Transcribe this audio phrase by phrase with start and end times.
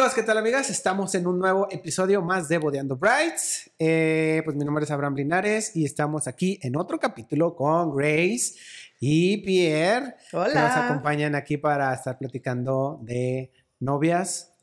[0.00, 0.14] amigos?
[0.14, 0.70] ¿Qué tal amigas?
[0.70, 3.70] Estamos en un nuevo episodio más de Bodeando Brights.
[3.78, 8.54] Eh, pues mi nombre es Abraham Linares y estamos aquí en otro capítulo con Grace
[8.98, 10.14] y Pierre.
[10.32, 10.52] Hola.
[10.54, 14.54] Que nos acompañan aquí para estar platicando de novias.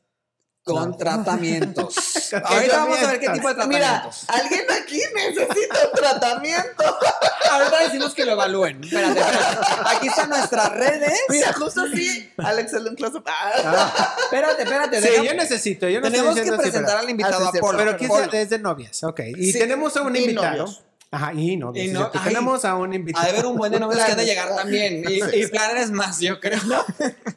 [0.64, 0.98] Con No.
[0.98, 1.96] tratamientos.
[2.34, 4.26] Ahorita vamos a ver qué tipo de Mira, tratamientos.
[4.28, 6.84] alguien aquí necesita un tratamiento.
[7.52, 8.84] Ahorita decimos que lo evalúen.
[8.84, 9.58] Espérate, espérate.
[9.96, 11.14] Aquí están nuestras redes.
[11.30, 13.24] Mira, justo así, Alex el un close-up.
[13.28, 15.02] Ah, Espérate, espérate.
[15.02, 15.88] sí, yo necesito.
[15.88, 17.78] Yo no tenemos que así, presentar al invitado Ah, sí, a sí, Polo.
[17.78, 18.32] Pero, pero ¿quién Polo.
[18.34, 19.22] es, de novias, ok.
[19.38, 20.50] Y Sí, tenemos a un invitado.
[20.50, 20.84] novios.
[21.10, 21.54] Ajá, y.
[21.54, 23.24] Y no- ay, tenemos a un invitado.
[23.24, 25.04] Ha de haber un buen de novios que han de llegar también.
[25.08, 26.60] Y, y planes más, yo creo.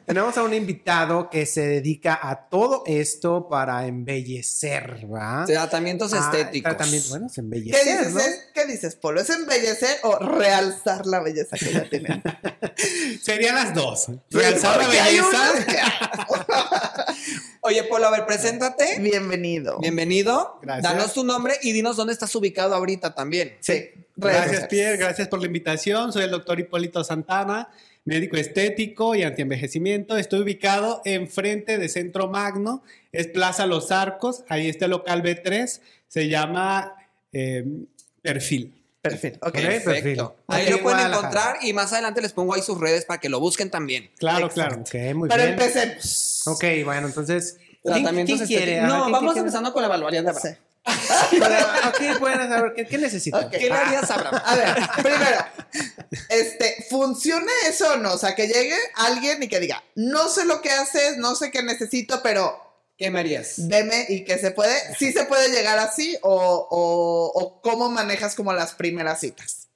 [0.05, 5.45] Tenemos a un invitado que se dedica a todo esto para embellecer, ¿va?
[5.45, 6.69] Tratamientos Ah, estéticos.
[6.75, 8.13] Tratamiento, bueno, es ¿Qué embellecer, dices?
[8.13, 8.19] ¿no?
[8.19, 9.21] ¿Es- ¿Qué dices, Polo?
[9.21, 12.21] ¿Es embellecer o realzar la belleza que ya tienen?
[13.23, 14.07] Serían las dos.
[14.31, 15.53] Realzar la belleza.
[17.63, 18.99] Oye, Polo, a ver, preséntate.
[18.99, 19.77] Bienvenido.
[19.79, 20.57] Bienvenido.
[20.63, 20.83] Gracias.
[20.83, 23.55] Danos tu nombre y dinos dónde estás ubicado ahorita también.
[23.59, 23.91] Sí.
[24.15, 24.97] Gracias, Pierre.
[24.97, 26.11] Gracias por la invitación.
[26.11, 27.69] Soy el doctor Hipólito Santana,
[28.03, 30.17] médico estético y antienvejecimiento.
[30.17, 32.83] Estoy ubicado enfrente de Centro Magno.
[33.11, 34.43] Es Plaza Los Arcos.
[34.49, 35.81] Ahí está el local B3.
[36.07, 36.95] Se llama
[37.31, 37.63] eh,
[38.23, 38.80] Perfil.
[39.01, 39.47] Perfecto.
[39.47, 39.53] Ok.
[39.53, 39.81] Perfil.
[39.83, 40.35] Perfecto.
[40.47, 43.39] Ahí lo pueden encontrar y más adelante les pongo ahí sus redes para que lo
[43.39, 44.11] busquen también.
[44.19, 44.83] Claro, Exacto.
[44.85, 45.09] claro.
[45.09, 45.53] Ok, muy Pero bien.
[45.53, 46.43] empecemos.
[46.47, 47.57] Ok, bueno, entonces.
[47.81, 48.73] ¿quién- Tratamientos quién quiere?
[48.79, 50.39] ver, No, ¿quién- vamos quién- empezando con la evaluación de Sí.
[50.39, 50.57] Abraham.
[52.75, 53.45] Qué, qué necesitan.
[53.45, 53.51] Ok.
[53.51, 54.41] ¿Qué le harías a Abraham?
[54.45, 55.45] A ver, primero,
[56.29, 58.13] este, ¿funciona eso o no?
[58.13, 61.51] O sea, que llegue alguien y que diga, no sé lo que haces, no sé
[61.51, 62.60] qué necesito, pero
[63.01, 63.67] ¿Qué me harías?
[63.67, 68.35] veme y que se puede, sí se puede llegar así o, o, o cómo manejas
[68.35, 69.69] como las primeras citas.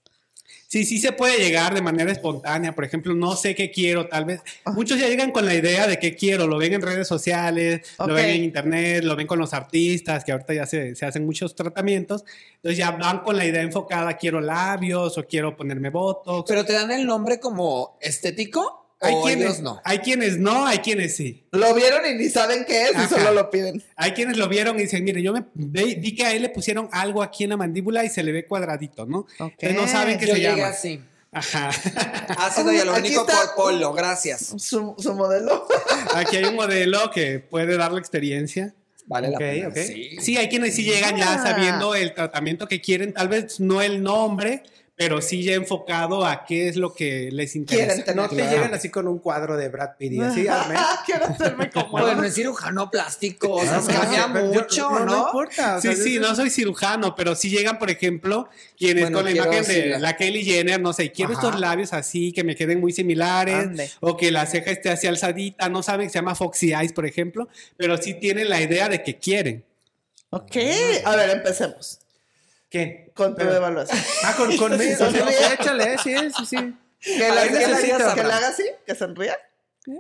[0.68, 2.76] Sí, sí se puede llegar de manera espontánea.
[2.76, 4.42] Por ejemplo, no sé qué quiero, tal vez.
[4.68, 6.46] Muchos ya llegan con la idea de qué quiero.
[6.46, 10.32] Lo ven en redes sociales, lo ven en internet, lo ven con los artistas, que
[10.32, 12.26] ahorita ya se, se hacen muchos tratamientos.
[12.58, 16.48] Entonces ya van con la idea enfocada, quiero labios o quiero ponerme botox.
[16.48, 18.85] ¿Pero te dan el nombre como estético?
[19.06, 19.82] Hay ¿O quienes no?
[19.84, 21.44] Hay quienes no, hay quienes sí.
[21.52, 23.84] Lo vieron y ni saben qué es y solo lo piden.
[23.96, 26.90] Hay quienes lo vieron y dicen, mire, yo me vi que a él le pusieron
[26.92, 29.20] algo aquí en la mandíbula y se le ve cuadradito, ¿no?
[29.40, 29.54] Ok.
[29.60, 30.68] Entonces no saben qué Yo se llama.
[30.68, 31.02] así.
[31.32, 31.70] Ajá.
[32.40, 34.54] Ácido hialurónico por polo, gracias.
[34.58, 35.68] Su, su modelo.
[36.16, 38.74] Aquí hay un modelo que puede dar la experiencia.
[39.08, 39.72] Vale la pena.
[39.76, 40.18] Sí.
[40.20, 44.02] Sí, hay quienes sí llegan ya sabiendo el tratamiento que quieren, tal vez no el
[44.02, 44.64] nombre,
[44.98, 47.86] pero sí ya enfocado a qué es lo que les interesa.
[47.88, 48.52] Quieren tener No te Claro.
[48.52, 50.46] llegan así con un cuadro de Brad Pitt y así.
[51.06, 55.18] Quiero hacerme como Bueno, es cirujano plástico, o sea, Ah, cambia mucho, no, ¿no?
[55.28, 55.82] importa.
[55.82, 58.48] Sí, sea, sí, no soy cirujano, pero sí llegan, por ejemplo,
[58.78, 61.42] quienes Bueno, con la imagen de la Kylie Jenner, no sé, quiero Ajá.
[61.48, 63.90] estos labios así, que me queden muy similares, Ande.
[64.00, 67.50] o que la ceja esté así alzadita, no saben, se llama Foxy Eyes, por ejemplo,
[67.76, 69.66] pero sí tienen la idea de que quieren.
[70.30, 70.56] Ok,
[71.04, 72.00] a ver, empecemos
[72.76, 73.12] ¿Qué?
[73.16, 73.98] con tu Pero- evaluación.
[74.24, 74.84] Ah, con, conmigo.
[75.10, 75.54] Sí, sí, sí.
[75.60, 76.76] échale, sí, sí, sí.
[77.00, 79.38] Que la, ver, ¿qué le harías, que la haga así, que sonría.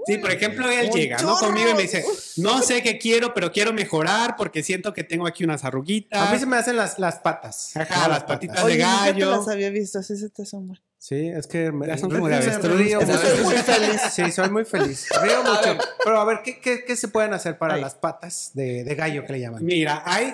[0.07, 1.37] Sí, por ejemplo, él llega, ¿no?
[1.37, 2.03] Conmigo y me dice,
[2.37, 6.19] no sé qué quiero, pero quiero mejorar porque siento que tengo aquí unas arruguitas.
[6.27, 7.77] A mí se me hacen las, las patas.
[7.77, 9.31] Ajá, las patitas Oye, de nunca te gallo.
[9.37, 10.81] las había visto, así se te asoman.
[10.97, 12.91] Sí, es que me, son como de avestruz.
[12.91, 14.01] Soy muy feliz.
[14.11, 15.05] Sí, soy muy feliz.
[15.21, 15.61] Río A mucho.
[15.61, 15.77] ver.
[16.03, 17.81] Pero a ver, ¿qué, qué, qué se pueden hacer para Ay.
[17.81, 19.63] las patas de, de gallo que le llaman?
[19.63, 20.33] Mira, hay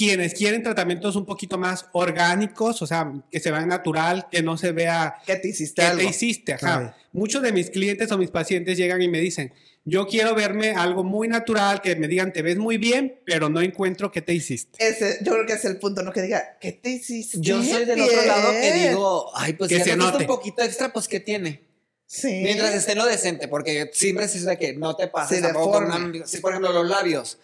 [0.00, 4.56] quienes quieren tratamientos un poquito más orgánicos, o sea, que se vean natural, que no
[4.56, 5.98] se vea ¿Qué te hiciste qué algo?
[6.02, 6.54] te hiciste.
[6.54, 6.94] Ajá.
[6.96, 7.02] Ay.
[7.12, 9.52] Muchos de mis clientes o mis pacientes llegan y me dicen,
[9.84, 13.60] yo quiero verme algo muy natural, que me digan, te ves muy bien, pero no
[13.60, 14.82] encuentro qué te hiciste.
[14.82, 16.12] Ese, yo creo que es el punto, ¿no?
[16.12, 17.36] Que diga, ¿qué te hiciste?
[17.38, 20.16] Yo soy del otro lado que digo, ay, pues Que si se note.
[20.24, 21.68] un poquito extra, pues ¿qué tiene?
[22.06, 22.40] Sí.
[22.42, 25.84] Mientras esté lo decente, porque siempre se dice que no te pases Sí, tampoco con
[25.84, 26.16] deforme.
[26.20, 27.38] una- sí, por ejemplo, los labios.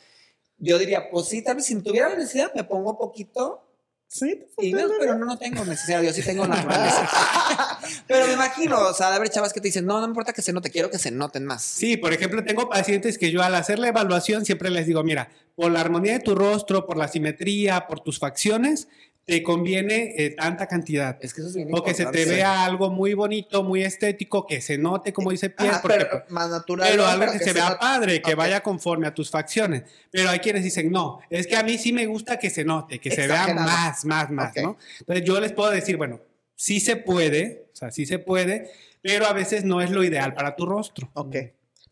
[0.59, 3.67] Yo diría, pues sí, tal vez si tuviera la necesidad me pongo poquito
[4.09, 7.09] Sí, y no, pero no, no tengo necesidad, yo sí tengo naturaleza.
[8.07, 10.33] pero me imagino, o sea, de haber chavas que te dicen, no, no me importa
[10.33, 11.63] que se note, quiero que se noten más.
[11.63, 15.31] Sí, por ejemplo, tengo pacientes que yo al hacer la evaluación siempre les digo, mira,
[15.57, 18.89] por la armonía de tu rostro, por la simetría, por tus facciones,
[19.27, 21.19] te conviene eh, tanta cantidad.
[21.21, 24.47] Es que eso es bien O que se te vea algo muy bonito, muy estético,
[24.47, 26.89] que se note, como dice Pierre, porque, pero más natural.
[26.89, 29.83] pero algo que, se vea padre, que vaya conforme a tus facciones.
[30.13, 33.01] Pero hay quienes dicen, no, es que a mí sí me gusta que se note,
[33.01, 34.55] que se vea más, más, más.
[34.63, 34.79] ¿no?
[35.01, 36.21] Entonces yo les puedo decir, bueno,
[36.55, 38.71] sí se puede, o sea, sí se puede,
[39.03, 41.11] pero a veces no es lo ideal para tu rostro.
[41.15, 41.37] Ok.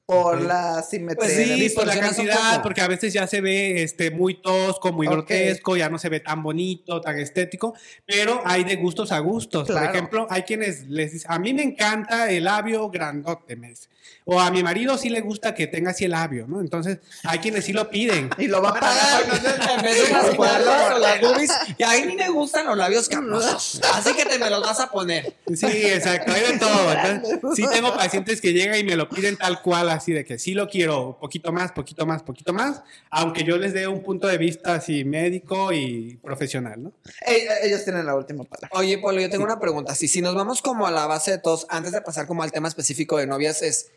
[0.06, 0.42] Por Ok.
[0.42, 1.16] la simetría.
[1.16, 5.06] Pues Sí, por la cantidad, porque a veces ya se ve este, muy tosco, muy
[5.06, 5.12] Ok.
[5.14, 7.74] grotesco, ya no se ve tan bonito, tan estético,
[8.06, 9.66] pero hay de gustos a gustos.
[9.66, 9.86] Claro.
[9.86, 13.88] Por ejemplo, hay quienes les dicen, a mí me encanta el labio grandote, me dice.
[14.26, 16.60] O a mi marido sí le gusta que tenga así el labio, ¿no?
[16.60, 18.30] Entonces, hay quienes sí lo piden.
[18.38, 19.22] Y lo va a pagar.
[19.22, 21.50] En vez de o las boobies.
[21.76, 23.80] Y a mí me gustan los labios carnosos.
[23.94, 25.34] Así que te me los vas a poner.
[25.54, 26.92] Sí, exacto, hay de todo.
[26.92, 30.38] Entonces, sí tengo pacientes que llegan y me lo piden tal cual, así de que
[30.38, 34.26] sí lo quiero, poquito más, poquito más, poquito más, aunque yo les dé un punto
[34.26, 36.92] de vista así médico y profesional, ¿no?
[37.26, 38.68] Eh, Ellos tienen la última palabra.
[38.72, 39.94] Oye, Polo, yo tengo una pregunta.
[39.94, 42.52] Si, si nos vamos como a la base de todos, antes de pasar como al
[42.52, 43.90] tema específico de novias, es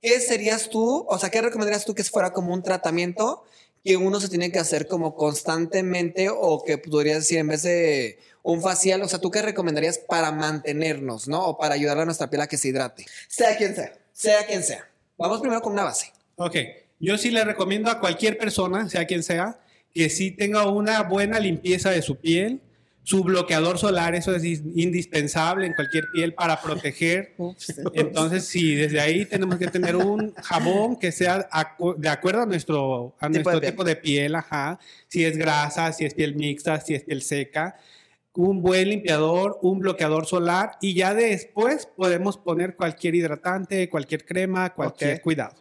[0.00, 1.04] ¿qué serías tú?
[1.08, 3.44] O sea, ¿qué recomendarías tú que fuera como un tratamiento
[3.84, 8.18] que uno se tiene que hacer como constantemente o que podrías decir en vez de
[8.42, 9.02] un facial?
[9.02, 11.44] O sea, ¿tú qué recomendarías para mantenernos, no?
[11.44, 13.06] O para ayudar a nuestra piel a que se hidrate.
[13.28, 13.92] Sea quien sea.
[14.12, 14.86] Sea quien sea.
[15.20, 16.12] Vamos primero con una base.
[16.36, 16.56] Ok,
[16.98, 19.60] yo sí le recomiendo a cualquier persona, sea quien sea,
[19.94, 22.60] que sí tenga una buena limpieza de su piel,
[23.02, 27.34] su bloqueador solar, eso es is- indispensable en cualquier piel para proteger.
[27.94, 32.46] Entonces, sí, desde ahí tenemos que tener un jabón que sea acu- de acuerdo a
[32.46, 34.78] nuestro, a Tipo nuestro de tipo de piel, ajá.
[35.08, 37.76] Si es grasa, si es piel mixta, si es piel seca.
[38.34, 44.72] Un buen limpiador, un bloqueador solar y ya después podemos poner cualquier hidratante, cualquier crema,
[44.74, 45.56] cualquier cuidado.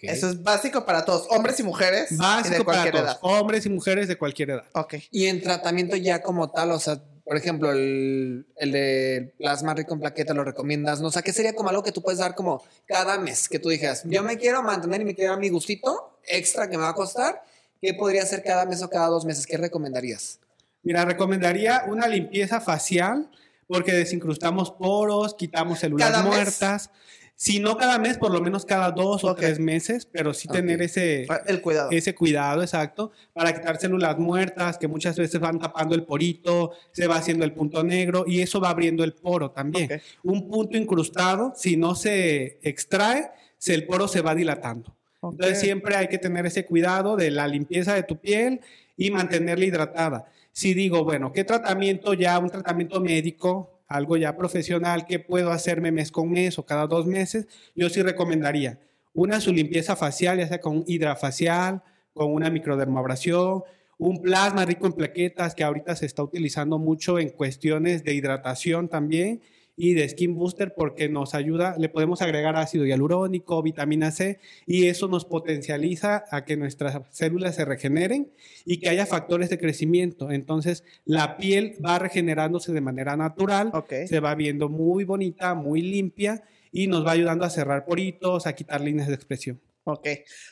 [0.00, 2.12] Eso es básico para todos, hombres y mujeres.
[2.12, 3.18] y de Básico para cualquier todos, edad.
[3.22, 4.64] hombres y mujeres de cualquier edad.
[4.74, 4.94] Ok.
[5.10, 9.94] Y en tratamiento ya como tal, o sea, por ejemplo, el, el de plasma rico
[9.94, 11.08] en plaqueta lo recomiendas, ¿no?
[11.08, 13.48] O sea, ¿qué sería como algo que tú puedes dar como cada mes?
[13.48, 16.76] Que tú dijeras, yo me quiero mantener y me quiero dar mi gustito extra que
[16.76, 17.42] me va a costar.
[17.80, 19.46] ¿Qué podría ser cada mes o cada dos meses?
[19.46, 20.38] ¿Qué recomendarías?
[20.82, 23.30] Mira, recomendaría una limpieza facial
[23.66, 26.32] porque desincrustamos poros, quitamos células ¿Cada mes?
[26.34, 26.90] muertas.
[27.34, 29.38] Si no cada mes, por lo menos cada dos o Ok.
[29.38, 30.82] tres meses, pero sí tener Ok.
[30.84, 31.90] ese, El cuidado.
[31.90, 37.06] ese cuidado exacto para quitar células muertas que muchas veces van tapando el porito, se
[37.08, 39.90] va haciendo el punto negro y eso va abriendo el poro también.
[39.92, 40.00] Ok.
[40.24, 43.30] Un punto incrustado, si no se extrae,
[43.66, 44.94] el poro se va dilatando.
[45.22, 48.60] Entonces siempre hay que tener ese cuidado de la limpieza de tu piel
[48.96, 50.26] y mantenerla hidratada.
[50.52, 55.92] Si digo, bueno, ¿qué tratamiento ya, un tratamiento médico, algo ya profesional que puedo hacerme
[55.92, 57.48] mes con mes o cada dos meses?
[57.74, 58.78] Yo sí recomendaría
[59.14, 61.82] una su limpieza facial, ya sea con hidrafacial,
[62.12, 63.62] con una microdermabrasión,
[63.98, 68.88] un plasma rico en plaquetas que ahorita se está utilizando mucho en cuestiones de hidratación
[68.88, 69.40] también
[69.76, 74.86] y de skin booster porque nos ayuda, le podemos agregar ácido hialurónico, vitamina C y
[74.86, 78.30] eso nos potencializa a que nuestras células se regeneren
[78.64, 80.30] y que haya factores de crecimiento.
[80.30, 83.92] Entonces la piel va regenerándose de manera natural, Ok.
[84.06, 88.54] se va viendo muy bonita, muy limpia y nos va ayudando a cerrar poritos, a
[88.54, 89.60] quitar líneas de expresión.
[89.84, 90.06] Ok,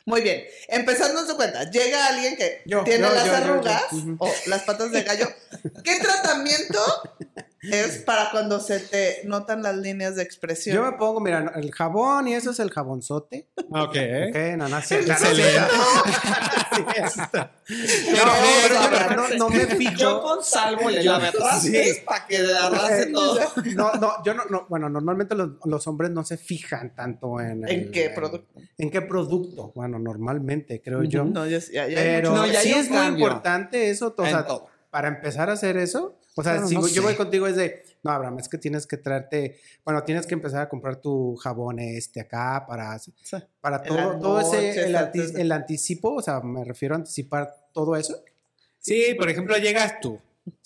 [0.07, 0.43] muy bien.
[0.69, 3.85] Empezando en su cuenta, llega alguien que Yo, tiene yo, las yo, yo, arrugas
[4.19, 5.27] o las patas de gallo.
[5.85, 6.81] ¿Qué tratamiento
[7.63, 10.75] es para cuando se te notan las líneas de expresión?
[10.77, 13.49] Yo me pongo, mira, el jabón y eso es el jabonzote.
[13.71, 13.97] Ok.
[14.31, 15.61] Ok, no, no, sí, Excelente.
[16.75, 17.53] Sí, está.
[17.69, 19.93] No, No, pero no, no, no me fijo.
[19.97, 21.77] Yo con salvo le lave atrás Sí.
[21.77, 23.39] es para que arrase todo.
[23.75, 27.69] No, no, yo no, no, bueno, normalmente los, los hombres no se fijan tanto en...
[27.69, 28.61] ¿En el- qué producto?
[28.79, 29.73] ¿En qué producto?
[29.75, 31.25] Bueno, normalmente, creo yo.
[31.25, 34.69] No, ya, ya- ya Pero No, ya sí es muy importante eso, o sea, todo.
[34.91, 36.17] para empezar a hacer eso.
[36.41, 37.01] O sea, Bueno, si no yo sé.
[37.01, 40.63] voy contigo es de, no, Abraham, es que tienes que traerte, bueno, tienes que empezar
[40.63, 43.13] a comprar tu jabón este acá para, Sí.
[43.61, 48.23] para todo, todo ese, el, anti- anticipo, o sea, me refiero a anticipar todo eso.
[48.79, 50.19] Sí, por ejemplo, llegas tú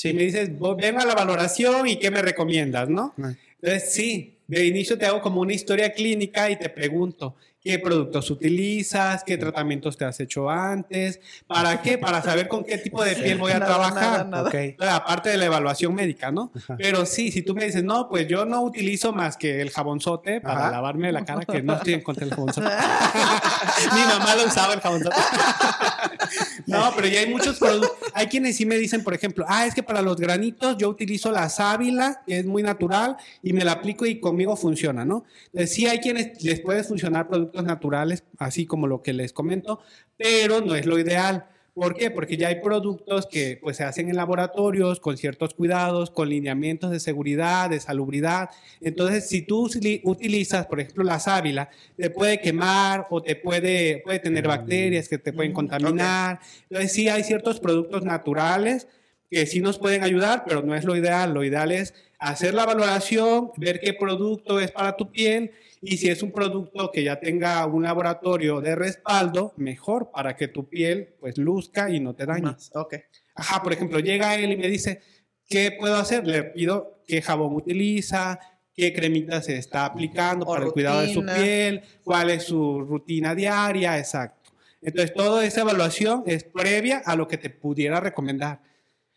[0.02, 3.12] y me dices, "Vo- vengo a la valoración y qué me recomiendas, ¿no?
[3.20, 3.32] Ah.
[3.60, 8.30] Entonces, sí, de inicio te hago como una historia clínica y te pregunto, ¿qué productos
[8.30, 9.24] utilizas?
[9.24, 11.18] ¿Qué tratamientos te has hecho antes?
[11.46, 11.96] ¿Para qué?
[11.96, 14.02] Para saber con qué tipo de piel voy a Nada, trabajar.
[14.02, 14.48] nada, nada.
[14.48, 14.54] Ok.
[14.54, 16.52] Entonces, Aparte de la evaluación médica, ¿no?
[16.54, 16.76] Ajá.
[16.76, 20.42] Pero sí, si tú me dices, no, pues yo no utilizo más que el jabonzote
[20.42, 20.70] para Ajá.
[20.72, 22.68] lavarme la cara, que no estoy en contra del jabonzote.
[23.94, 25.16] Mi mamá lo usaba el jabonzote.
[26.66, 27.92] no, pero ya hay muchos productos.
[28.12, 31.30] Hay quienes sí me dicen, por ejemplo, ah, es que para los granitos yo utilizo
[31.32, 35.24] la sábila, que es muy natural, y me la aplico y conmigo funciona, ¿no?
[35.46, 39.80] Entonces, sí hay quienes les puede funcionar productos naturales, así como lo que les comento,
[40.16, 41.46] pero no es lo ideal.
[41.74, 42.08] ¿Por qué?
[42.10, 46.92] Porque ya hay productos que pues, se hacen en laboratorios con ciertos cuidados, con lineamientos
[46.92, 48.50] de seguridad, de salubridad.
[48.80, 54.02] Entonces, si tú utili- utilizas, por ejemplo, la sábila, te puede quemar o te puede,
[54.04, 56.38] puede tener bacterias que te pueden contaminar.
[56.70, 58.86] Entonces, sí hay ciertos productos naturales
[59.28, 61.34] que sí nos pueden ayudar, pero no es lo ideal.
[61.34, 65.50] Lo ideal es hacer la valoración, ver qué producto es para tu piel
[65.84, 70.48] y si es un producto que ya tenga un laboratorio de respaldo, mejor para que
[70.48, 72.42] tu piel pues luzca y no te dañe.
[72.42, 72.94] Más, Ok.
[73.34, 75.00] Ajá, por ejemplo, llega él y me dice,
[75.48, 76.26] ¿qué puedo hacer?
[76.26, 78.38] Le pido qué jabón utiliza,
[78.72, 81.34] qué cremita se está aplicando O para el cuidado de su rutina.
[81.36, 84.52] piel, cuál es su rutina diaria, exacto.
[84.80, 88.60] Entonces, toda esa evaluación es previa a lo que te pudiera recomendar.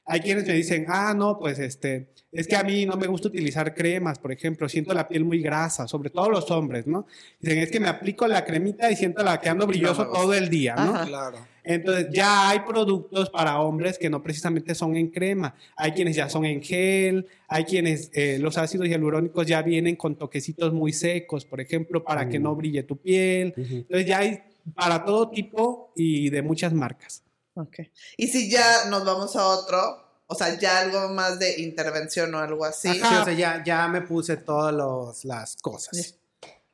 [0.08, 3.28] Hay quienes me dicen, ah, no, pues este, es que a mí no me gusta
[3.28, 7.06] utilizar cremas, por ejemplo, siento la piel muy grasa, sobre todo los hombres, ¿no?
[7.40, 10.50] Dicen, es que me aplico la cremita y siento la que ando brilloso todo el
[10.50, 10.96] día, ¿no?
[10.96, 11.06] Ajá.
[11.06, 11.38] Claro.
[11.68, 15.54] Entonces ya hay productos para hombres que no precisamente son en crema.
[15.76, 20.16] Hay quienes ya son en gel, hay quienes eh, los ácidos hialurónicos ya vienen con
[20.16, 23.54] toquecitos muy secos, por ejemplo, para que no brille tu piel.
[23.58, 24.40] Entonces ya hay
[24.76, 27.24] para todo tipo y de muchas marcas.
[27.58, 27.80] Ok.
[28.18, 29.80] Y si ya nos vamos a otro,
[30.28, 32.94] o sea, ya algo más de intervención o algo así.
[32.94, 36.16] Sí, o sea, ya, ya me puse todas los- las cosas.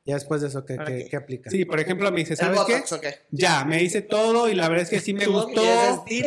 [0.06, 1.48] Ya después de eso, ¿qué, qué, qué aplica?
[1.48, 2.74] Sí, por ejemplo, me dice, ¿sabes qué?
[2.74, 3.06] Botox, ok.
[3.30, 5.62] Ya, me hice todo y la verdad es que sí me gustó.
[5.62, 6.22] Pues sí,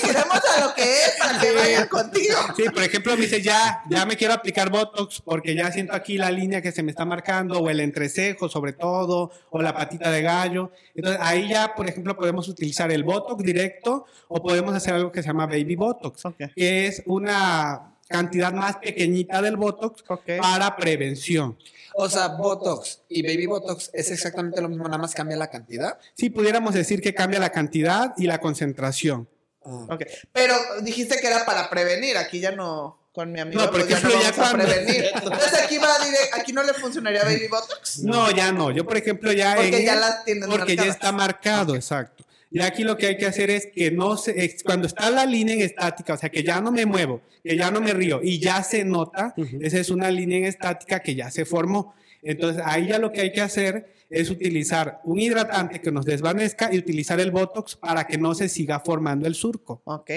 [0.00, 2.36] queremos a lo que es, para que vayan contigo.
[2.56, 6.18] Sí, por ejemplo, me dice, ya, ya me quiero aplicar Botox porque ya siento aquí
[6.18, 10.12] la línea que se me está marcando, o el entrecejo sobre todo, o la patita
[10.12, 10.70] de gallo.
[10.94, 15.20] Entonces, ahí ya, por ejemplo, podemos utilizar el Botox directo o podemos hacer algo que
[15.20, 16.22] se llama Baby Botox,
[16.54, 20.02] que es una cantidad más pequeñita del Botox
[20.40, 21.58] para prevención.
[21.94, 25.98] O sea, Botox y Baby Botox es exactamente lo mismo, nada más cambia la cantidad.
[26.14, 29.28] Sí, pudiéramos decir que cambia la cantidad y la concentración.
[29.60, 30.02] Ok.
[30.32, 32.98] Pero dijiste que era para prevenir, aquí ya no.
[33.14, 35.04] Con mi amigo, No, por pues ya no ya a prevenir.
[35.14, 38.00] Entonces aquí va direct- aquí no le funcionaría Baby Botox.
[38.00, 38.72] No, ya no.
[38.72, 39.54] Yo, por ejemplo, ya.
[39.54, 42.24] Porque en ya las tienen Porque ya está marcado, exacto.
[42.54, 44.44] Y aquí lo que hay que hacer es que no se.
[44.44, 47.56] es- Cuando está la línea en estática, o sea, que ya no me muevo, que
[47.56, 51.14] ya no me río y ya se nota, esa es una línea en estática que
[51.16, 51.94] ya se formó.
[52.22, 56.72] Entonces, ahí ya lo que hay que hacer es utilizar un hidratante que nos desvanezca
[56.72, 59.82] y utilizar el Botox para que no se siga formando el surco.
[59.84, 60.10] Ok.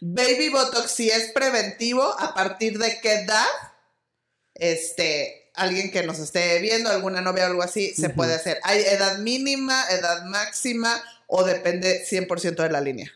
[0.00, 3.46] Baby Botox, si es preventivo, ¿a partir de qué edad?
[4.54, 8.58] Este, alguien que nos esté viendo, alguna novia o algo así, se puede hacer.
[8.64, 13.12] ¿Hay edad mínima, edad máxima o depende 100% de la línea?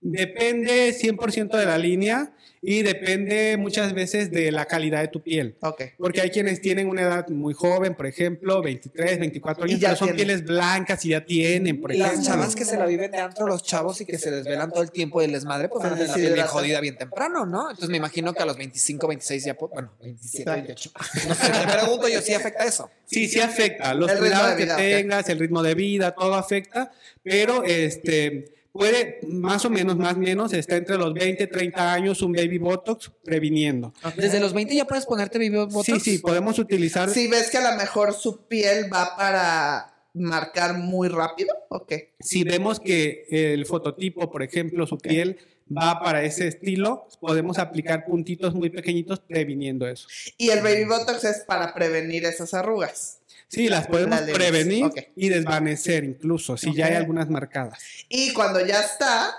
[0.00, 5.56] Depende 100% de la línea y depende muchas veces de la calidad de tu piel.
[5.60, 5.82] Ok.
[5.98, 9.88] Porque hay quienes tienen una edad muy joven, por ejemplo, 23, 24 Y años, ya
[9.88, 10.16] pero son tienen.
[10.26, 12.30] pieles blancas y ya tienen, por Las ejemplo.
[12.30, 14.90] chavas que se la viven de antro, los chavos y que se desvelan todo el
[14.90, 17.46] tiempo y el desmadre, pues van a tener la sí, piel bien jodida bien temprano,
[17.46, 17.70] ¿no?
[17.70, 20.90] Entonces me imagino que a los 25, 26 ya, bueno, 27, 28.
[21.28, 22.90] No sé, me pregunto yo si afecta eso.
[23.06, 23.94] Sí, sí afecta.
[23.94, 26.90] Los El ritmo cuidados de que tengas, el ritmo de vida, todo afecta,
[27.22, 32.22] pero este puede más o menos, más o menos, está entre los 20, 30 años
[32.22, 33.92] un baby botox previniendo.
[34.16, 35.84] Desde los 20 ya puedes ponerte Baby Botox.
[35.84, 37.10] Sí, sí, podemos utilizar.
[37.10, 41.92] Si ves que a lo mejor su piel va para marcar muy rápido, ok.
[42.20, 45.38] Si vemos que el fototipo, por ejemplo, su piel
[45.76, 50.08] va para ese estilo, podemos aplicar puntitos muy pequeñitos previniendo eso.
[50.36, 53.17] Y el Baby Botox es para prevenir esas arrugas.
[53.48, 54.86] Sí, las podemos Las prevenir
[55.16, 57.78] y desvanecer incluso, si ya hay algunas marcadas.
[58.08, 59.34] Y cuando ya está,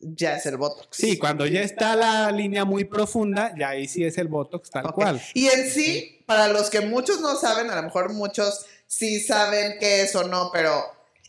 [0.00, 0.88] ya es el Botox.
[0.96, 4.92] Sí, cuando ya está la línea muy profunda, ya ahí sí es el Botox tal
[4.92, 5.20] cual.
[5.34, 9.74] Y en sí, para los que muchos no saben, a lo mejor muchos sí saben
[9.78, 10.82] qué es o no, pero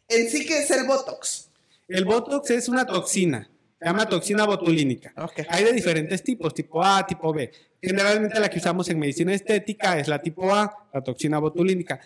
[0.07, 1.49] en sí, ¿qué es el Botox?
[1.89, 3.49] El Botox es una toxina,
[3.81, 5.11] se llama toxina botulínica.
[5.17, 5.41] Ok.
[5.49, 7.51] Hay de diferentes tipos, tipo A, tipo B.
[7.81, 11.99] Generalmente la que usamos en medicina estética es la tipo A, la toxina botulínica.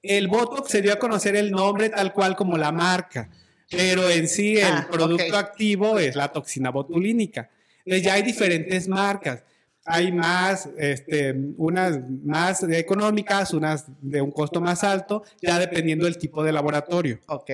[0.00, 3.28] El Botox se dio a conocer el nombre tal cual como la marca,
[3.68, 7.50] pero en sí el Ah, producto activo es la toxina botulínica.
[7.84, 9.42] Entonces ya hay diferentes marcas.
[9.84, 16.18] Hay más, este, unas más económicas, unas de un costo más alto, ya dependiendo del
[16.18, 17.18] tipo de laboratorio.
[17.26, 17.50] Ok.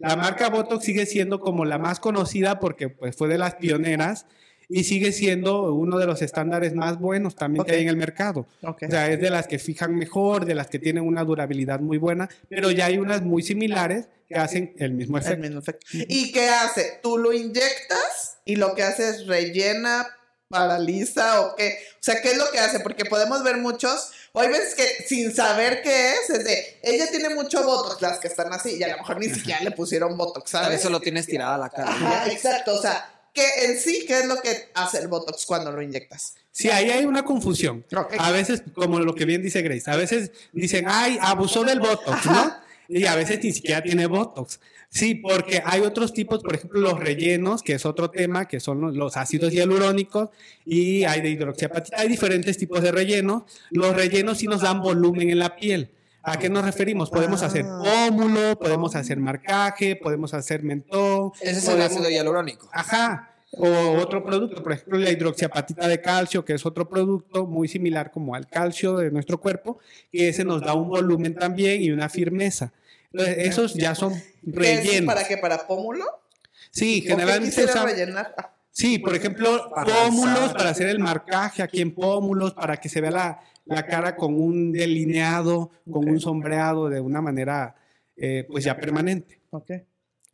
[0.00, 4.26] La marca Botox sigue siendo como la más conocida porque pues, fue de las pioneras
[4.68, 8.46] y sigue siendo uno de los estándares más buenos también que hay en el mercado.
[8.62, 8.84] Ok.
[8.86, 11.98] O sea, es de las que fijan mejor, de las que tienen una durabilidad muy
[11.98, 15.42] buena, pero ya hay unas muy similares que hacen el mismo El efecto.
[15.42, 15.86] mismo efecto.
[15.92, 17.00] ¿Y qué hace?
[17.02, 20.06] Tú lo inyectas y lo que hace es rellena,
[20.48, 21.78] paraliza o qué.
[21.94, 22.80] O sea, ¿qué es lo que hace?
[22.80, 27.10] Porque podemos ver muchos, o hay veces que sin saber qué es, es de, ella
[27.10, 30.16] tiene mucho botox, las que están así, y a lo mejor ni siquiera le pusieron
[30.16, 30.78] botox, A ¿sabes?
[30.78, 31.90] veces lo tienes tirada a la cara.
[31.90, 32.74] Ajá, exacto.
[32.74, 36.34] O sea, que en sí, ¿qué es lo que hace el botox cuando lo inyectas?
[36.52, 37.84] Sí, ahí hay una confusión.
[38.18, 42.26] A veces, como lo que bien dice Grace, a veces dicen, ay, abusó del Botox,
[42.26, 42.56] ¿no?
[42.88, 44.58] y a veces ni siquiera tiene Botox.
[44.92, 48.96] Sí, porque hay otros tipos, por ejemplo, los rellenos, que es otro tema, que son
[48.96, 50.30] los- ácidos hialurónicos,
[50.64, 52.00] y hay de hidroxiapatita.
[52.00, 53.44] Hay diferentes tipos de rellenos.
[53.70, 55.90] Los rellenos sí nos dan volumen en la piel.
[56.22, 57.08] ¿A qué nos referimos?
[57.08, 61.32] Podemos hacer pómulo, podemos hacer marcaje, podemos hacer mentón.
[61.40, 62.68] Ese es el ácido hialurónico.
[62.72, 63.28] Ajá.
[63.52, 63.66] O
[64.00, 68.34] otro producto, por ejemplo, la hidroxiapatita de calcio, que es otro producto muy similar como
[68.34, 69.78] al calcio de nuestro cuerpo,
[70.12, 72.72] que ese nos da un volumen también y una firmeza.
[73.12, 74.12] Entonces, esos ya son
[74.44, 75.14] ¿Qué es rellenos.
[75.14, 75.36] ¿Para qué?
[75.36, 76.04] ¿Para pómulo?
[76.70, 78.34] Sí, ¿O qué generalmente usan- rellenar?
[78.36, 80.56] Ah, Sí, por ejemplo, Para pómulos alzar.
[80.56, 84.40] para hacer el marcaje aquí en pómulos, para que se vea la, la cara con
[84.40, 87.74] un delineado, con un sombreado de una manera
[88.16, 89.40] eh, pues ya permanente.
[89.50, 89.70] ok.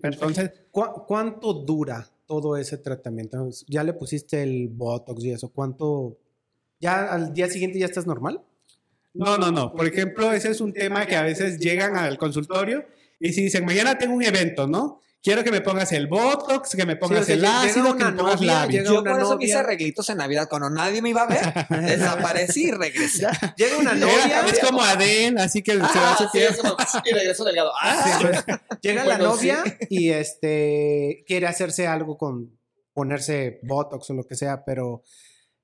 [0.02, 3.48] Entonces, ¿Cu- ¿Cuánto dura todo ese tratamiento?
[3.68, 5.48] ¿Ya le pusiste el Botox y eso?
[5.48, 6.18] ¿Cuánto?
[6.78, 8.42] ¿Ya al día siguiente ya estás normal?
[9.18, 9.72] No, no, no.
[9.72, 12.86] Por ejemplo, ese es un tema que a veces llegan al consultorio
[13.20, 15.00] y si dicen, mañana tengo un evento, ¿no?
[15.22, 18.02] Quiero que me pongas el Botox, que me pongas o sea, el llega ácido, que
[18.04, 18.84] una me pongas novia, labios.
[18.84, 19.60] llega Yo por eso me hice novia.
[19.66, 21.40] arreglitos en Navidad cuando nadie me iba a ver.
[21.82, 23.26] Desaparecí y regresé.
[23.56, 26.76] Llega una Era- novia, es como Adele, así que se va Ah, su sí, como,
[27.04, 27.72] y regreso delgado.
[27.82, 32.56] Ah, llega la novia y este quiere hacerse algo con
[32.92, 35.02] ponerse Botox o lo que sea, pero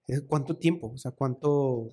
[0.08, 0.90] eh, ¿cuánto tiempo?
[0.92, 1.90] O sea, ¿cuánto?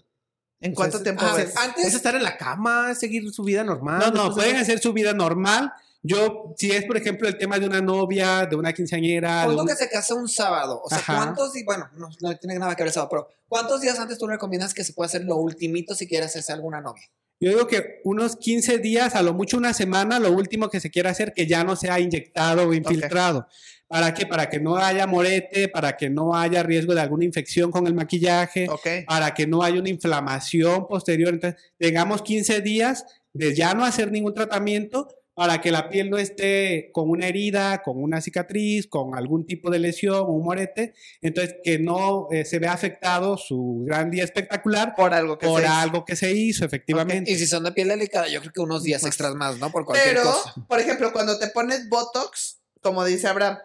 [0.62, 1.56] ¿En o sea, cuánto es- tiempo ah, ves?
[1.58, 4.00] antes- ¿Es estar en la cama, seguir su vida normal?
[4.00, 5.72] No, no, de- pueden hacer su vida normal.
[6.02, 9.68] Yo, si es, por ejemplo, el tema de una novia, de una quinceañera, Punto un-
[9.68, 10.82] que se casa un sábado.
[10.84, 11.16] O sea, Ajá.
[11.18, 11.56] ¿cuántos?
[11.58, 14.26] Y bueno, no, no tiene nada que ver el sábado, pero ¿cuántos días antes tú
[14.28, 17.04] recomiendas que se pueda hacer lo ultimito si quiere hacerse alguna novia?
[17.40, 20.90] Yo digo que unos 15 días, a lo mucho una semana, lo último que se
[20.90, 23.48] quiera hacer, que ya no sea inyectado o infiltrado.
[23.88, 24.26] ¿Para qué?
[24.26, 27.94] Para que no haya morete, para que no haya riesgo de alguna infección con el
[27.94, 28.68] maquillaje,
[29.08, 31.34] para que no haya una inflamación posterior.
[31.34, 35.08] Entonces, tengamos 15 días de ya no hacer ningún tratamiento
[35.40, 39.72] para que la piel no esté con una herida, con una cicatriz, con algún tipo
[39.72, 40.94] de lesión, un morete.
[41.22, 45.62] Entonces, que no eh, se vea afectado su gran día espectacular Por algo que por
[45.62, 45.74] se hizo.
[45.76, 47.32] algo que se hizo, efectivamente.
[47.32, 49.72] Y si son de piel delicada, yo creo que unos días extras más, ¿no?
[49.72, 50.56] Por cualquier Pero, cosa.
[50.68, 53.60] por ejemplo, cuando te pones Botox, como dice Abraham,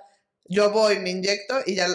[0.44, 1.88] yo voy, me inyecto y ya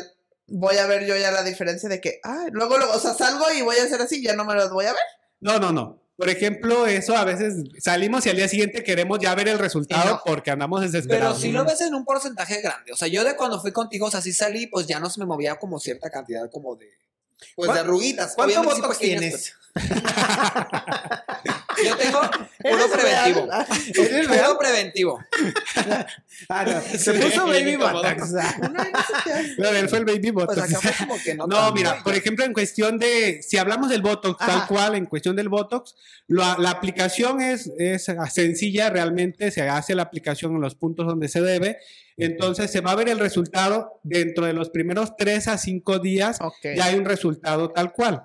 [0.48, 3.46] voy a ver yo ya la diferencia de que, ah, luego, luego, o sea, salgo
[3.58, 5.02] y voy a hacer así, ya no me los voy a ver.
[5.40, 6.02] No, no, no.
[6.20, 10.16] Por ejemplo, eso a veces salimos y al día siguiente queremos ya ver el resultado
[10.16, 10.22] no.
[10.26, 11.40] porque andamos Pero desesperados.
[11.40, 12.92] si lo ves en un porcentaje grande.
[12.92, 15.22] O sea, yo de cuando fui contigo, o sea, sí salí, pues ya no se
[15.22, 16.90] me movía como cierta cantidad como de...
[17.56, 18.34] Pues de ¿Cuán- arruguitas.
[18.36, 19.54] ¿Cuánto sí Botox tienes?
[21.86, 23.48] Yo tengo puro ¿Eres preventivo.
[23.96, 24.46] ¿Eres real?
[24.46, 25.20] Puro preventivo.
[26.50, 26.82] Ah, no.
[26.82, 27.76] Se Sí, puso baby.
[27.78, 28.32] Botox.
[29.58, 30.74] No, él fue el baby Pues botox.
[30.74, 31.48] acá fue como que no.
[31.74, 35.50] Mira, por ejemplo, en cuestión de, si hablamos del Botox tal cual, en cuestión del
[35.50, 35.96] Botox,
[36.28, 41.28] la, la aplicación es, es sencilla, realmente se hace la aplicación en los puntos donde
[41.30, 41.78] se debe,
[42.26, 46.40] entonces se va a ver el resultado dentro de los primeros 3 a 5 días,
[46.64, 48.24] ya hay un resultado tal cual,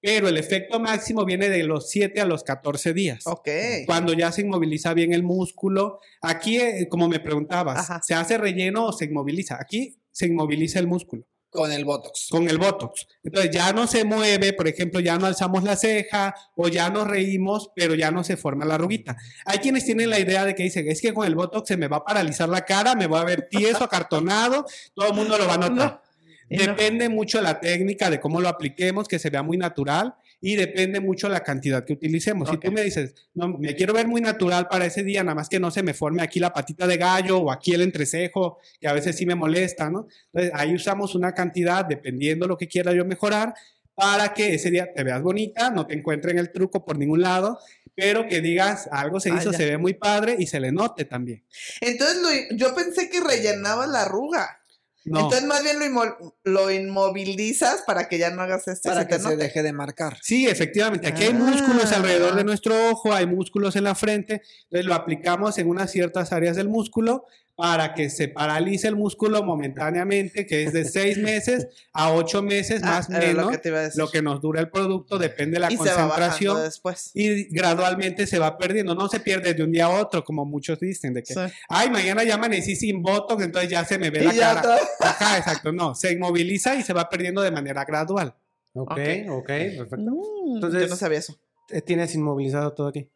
[0.00, 3.26] pero el efecto máximo viene de los 7 a los 14 días.
[3.26, 3.48] Ok.
[3.86, 6.00] Cuando ya se inmoviliza bien el músculo.
[6.20, 8.00] Aquí, eh, como me preguntabas, Ajá.
[8.02, 9.58] ¿se hace relleno o se inmoviliza?
[9.60, 12.28] Aquí se inmoviliza el músculo Con el Botox.
[12.30, 13.06] con el Botox.
[13.22, 17.06] Entonces ya no se mueve, por ejemplo, ya no alzamos la ceja o ya nos
[17.06, 19.18] reímos, pero ya no se forma la arruguita.
[19.44, 21.88] Hay quienes tienen la idea de que dicen, es que con el Botox se me
[21.88, 25.46] va a paralizar la cara, me voy a ver tieso, acartonado, todo el mundo lo
[25.46, 26.02] va a notar.
[26.48, 26.56] No.
[26.56, 31.00] Depende mucho la técnica de cómo lo apliquemos, que se vea muy natural y depende
[31.00, 32.48] mucho la cantidad que utilicemos.
[32.50, 32.64] Si Ok.
[32.64, 35.60] tú me dices, no, me quiero ver muy natural para ese día, nada más que
[35.60, 38.92] no se me forme aquí la patita de gallo o aquí el entrecejo, que a
[38.92, 40.08] veces sí me molesta, ¿no?
[40.32, 43.54] Entonces ahí usamos una cantidad, dependiendo lo que quiera yo mejorar,
[43.94, 47.58] para que ese día te veas bonita, no te encuentren el truco por ningún lado,
[47.94, 51.04] pero que digas, algo se Ah, hizo, se ve muy padre y se le note
[51.04, 51.44] también.
[51.80, 54.61] Entonces lo- yo pensé que rellenaba la arruga.
[55.04, 55.20] No.
[55.20, 59.08] Entonces más bien lo, inmo- lo inmovilizas para que ya no hagas este Para se
[59.08, 60.18] que te se deje de marcar.
[60.22, 61.08] Sí, efectivamente.
[61.08, 61.38] Aquí hay Ah.
[61.38, 64.42] músculos alrededor de nuestro ojo, hay músculos en la frente.
[64.64, 69.42] Entonces lo aplicamos en unas ciertas áreas del músculo para que se paralice el músculo
[69.42, 73.52] momentáneamente, que es de seis meses a ocho meses Ah, más o menos.
[73.96, 74.20] lo que.
[74.20, 76.70] Lo nos dura el producto depende de la y se va concentración.
[77.14, 80.80] Y gradualmente se va perdiendo, no se pierde de un día a otro, como muchos
[80.80, 81.40] dicen, de que, Sí.
[81.68, 84.62] ay, mañana ya amanecí sin botox, entonces ya se me ve la Y cara.
[84.62, 84.76] todo.
[85.00, 88.34] Ajá, exacto, no, se inmoviliza y se va perdiendo de manera gradual.
[88.74, 88.98] Ok, Ok.
[89.28, 89.98] ok, perfecto.
[89.98, 91.38] Mm, Entonces- yo no sabía eso.
[91.70, 93.08] Eh, Tienes inmovilizado todo aquí.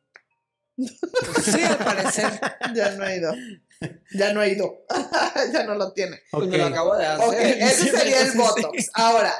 [1.42, 2.32] Sí, al parecer.
[2.74, 3.32] Ya no he ido.
[4.14, 4.84] Ya no he ido.
[5.52, 6.22] ya no lo tiene.
[6.30, 7.26] Pues me lo acabo de hacer.
[7.26, 8.32] Ok, ese sería el.
[8.32, 8.90] Botox.
[8.94, 9.34] Ahora,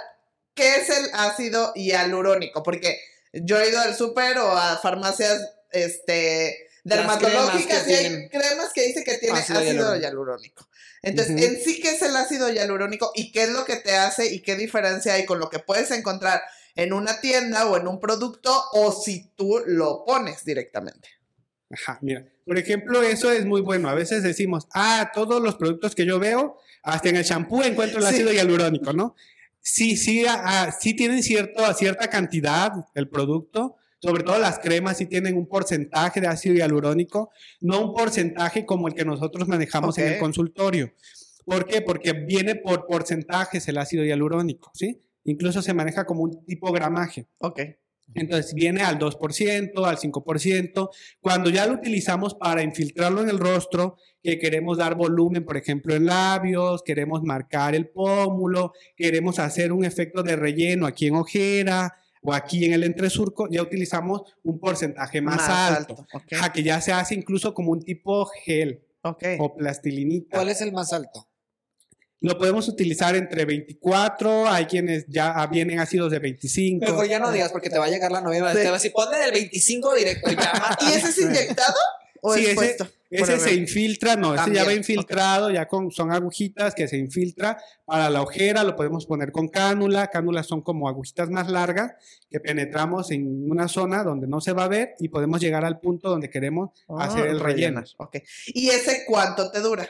[0.55, 2.63] ¿qué es el ácido hialurónico?
[2.63, 2.99] Porque
[3.33, 9.05] yo he ido al súper o a farmacias este, dermatológicas y hay cremas que dice
[9.05, 10.01] que tiene ácido ácido, hialurónico.
[10.01, 10.69] hialurónico.
[11.03, 14.33] Entonces, en sí, ¿qué es el ácido hialurónico y qué es lo que te hace
[14.33, 16.43] y qué diferencia hay con lo que puedes encontrar
[16.75, 21.16] en una tienda o en un producto o si tú lo pones directamente?
[21.71, 23.89] Ajá, mira, por ejemplo, eso es muy bueno.
[23.89, 27.99] A veces decimos, ah, todos los productos que yo veo, hasta en el champú encuentro
[27.99, 28.15] el Sí.
[28.15, 29.17] ácido hialurónico, ¿no?
[29.61, 35.07] Sí, sí, ah, sí tienen cierto, cierta cantidad el producto, sobre todo las cremas sí
[35.07, 40.13] tienen un porcentaje de ácido hialurónico, no un porcentaje como el que nosotros manejamos en
[40.13, 40.93] el consultorio.
[41.45, 41.81] ¿Por qué?
[41.81, 45.01] Porque viene por porcentajes el ácido hialurónico, ¿sí?
[45.25, 47.27] Incluso se maneja como un tipo gramaje.
[47.39, 47.61] Ok.
[48.15, 50.91] Entonces viene al 2%, al 5%.
[51.21, 55.95] Cuando ya lo utilizamos para infiltrarlo en el rostro, que queremos dar volumen, por ejemplo,
[55.95, 61.95] en labios, queremos marcar el pómulo, queremos hacer un efecto de relleno aquí en ojera
[62.23, 65.95] o aquí en el entresurco, ya utilizamos un porcentaje más, alto.
[66.13, 66.33] Ok.
[66.33, 68.83] Ajá, que ya se hace incluso como un tipo gel
[69.39, 70.37] o plastilinita.
[70.37, 71.29] ¿Cuál es el más alto?
[72.21, 76.85] Lo podemos utilizar entre 24, hay quienes ya vienen ácidos de 25.
[76.85, 78.51] Mejor ya no digas porque te va a llegar la novia.
[78.53, 78.59] Sí.
[78.59, 80.79] Te va a decir, ponle del 25 directo y ya.
[80.81, 81.77] ¿Y ese es inyectado
[82.23, 82.97] o Sí, es ese-?
[83.09, 86.97] Ese se infiltra, no, ese ya También, va infiltrado, ya con, son agujitas que se
[86.97, 91.93] infiltra para la ojera, lo podemos poner con cánula, cánulas son como agujitas más largas
[92.29, 95.79] que penetramos en una zona donde no se va a ver y podemos llegar al
[95.79, 97.79] punto donde queremos hacer el relleno.
[97.79, 98.17] Ah, rellenar, Ok.
[98.49, 99.89] ¿Y ese cuánto te dura?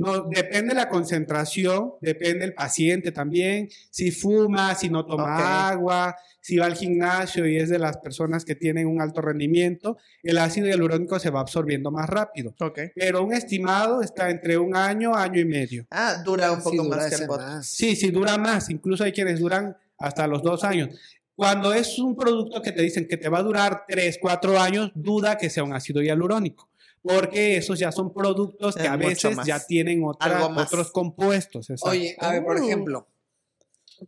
[0.00, 6.56] No, depende la concentración, depende el paciente también, si fuma, si no toma agua, si
[6.56, 10.68] va al gimnasio y es de las personas que tienen un alto rendimiento, el ácido
[10.68, 12.54] hialurónico se va absorbiendo más rápido.
[12.60, 12.78] Ok.
[12.94, 15.86] Pero un estimado está entre un año, año y medio.
[15.90, 17.66] Ah, dura un Sí, poco dura más más.
[17.66, 18.70] Sí, sí, dura más.
[18.70, 20.98] Incluso hay quienes duran hasta los dos años.
[21.36, 24.92] Cuando es un producto que te dicen que te va a durar tres, cuatro años,
[24.94, 26.69] duda que sea un ácido hialurónico.
[27.02, 29.46] Porque esos ya son productos que Es a veces más.
[29.46, 31.70] ya tienen otra- otros compuestos.
[31.70, 31.90] exacto.
[31.90, 32.64] Oye, a ver, por Uh.
[32.64, 33.08] ejemplo,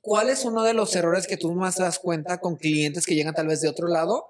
[0.00, 3.14] ¿cuál es uno de los errores que tú más te das cuenta con clientes que
[3.14, 4.26] llegan tal vez de otro lado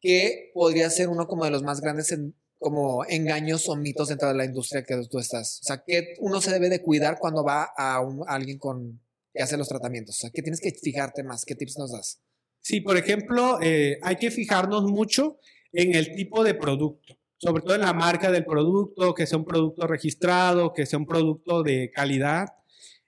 [0.00, 4.28] que podría ser uno como de los más grandes en- como engaños o mitos dentro
[4.28, 5.60] de la industria que tú estás?
[5.60, 9.00] O sea, ¿qué uno se debe de cuidar cuando va a, un- a alguien con
[9.34, 10.16] que hace los tratamientos?
[10.16, 11.44] O sea, ¿qué tienes que fijarte más?
[11.44, 12.20] ¿Qué tips nos das?
[12.60, 15.38] Sí, por ejemplo, eh, hay que fijarnos mucho
[15.72, 19.44] en el tipo de producto, sobre todo en la marca del producto, que sea un
[19.44, 22.48] producto registrado, que sea un producto de calidad.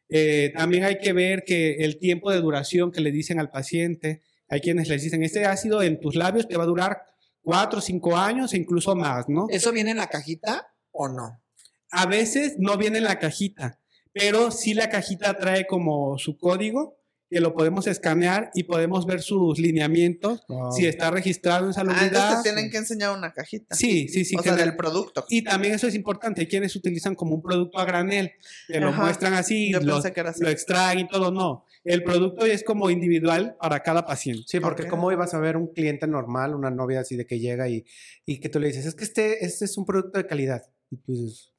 [0.08, 4.22] Eh, también hay que ver que el tiempo de duración que le dicen al paciente,
[4.48, 7.02] hay quienes les dicen, este ácido en tus labios te va a durar
[7.42, 9.46] cuatro o cinco años e incluso más, ¿no?
[9.50, 11.42] ¿Eso viene en la cajita o no?
[11.90, 13.80] A veces no viene en la cajita,
[14.12, 16.97] pero sí la cajita trae como su código
[17.30, 20.72] que lo podemos escanear y podemos ver sus lineamientos, Wow.
[20.72, 22.06] si está registrado en Ah, salubridad.
[22.06, 23.74] entonces te tienen que enseñar una cajita.
[23.74, 24.34] Sí, sí, sí.
[24.36, 25.24] o sea, del producto.
[25.28, 28.32] Y también eso es importante, hay quienes utilizan como un producto a granel,
[28.66, 30.42] que lo muestran así, Yo lo, pensé que era así.
[30.42, 31.64] lo extraen y todo, no.
[31.84, 34.44] El producto es como individual para cada paciente.
[34.46, 34.88] Sí, porque Ok.
[34.88, 37.84] cómo ibas a ver un cliente normal, una novia así de que llega y,
[38.26, 40.62] y que tú le dices, es que este, este es un producto de calidad.
[40.90, 41.52] Y tú dices,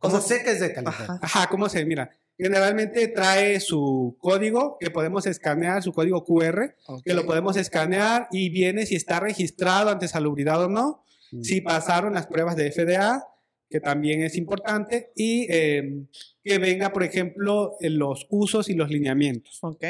[0.00, 0.26] ¿cómo ¿Cómo?
[0.26, 0.94] sé que es de calidad?
[0.94, 1.18] Ajá.
[1.22, 1.84] Ajá, ¿cómo se?
[1.84, 8.28] Mira, generalmente trae su código que podemos escanear, su código QR, que lo podemos escanear
[8.30, 11.42] y viene si está registrado ante salubridad o no, Mm.
[11.42, 13.22] si pasaron las pruebas de FDA,
[13.68, 16.06] que también es importante, y eh,
[16.42, 19.58] que venga, por ejemplo, los usos y los lineamientos.
[19.60, 19.84] Ok.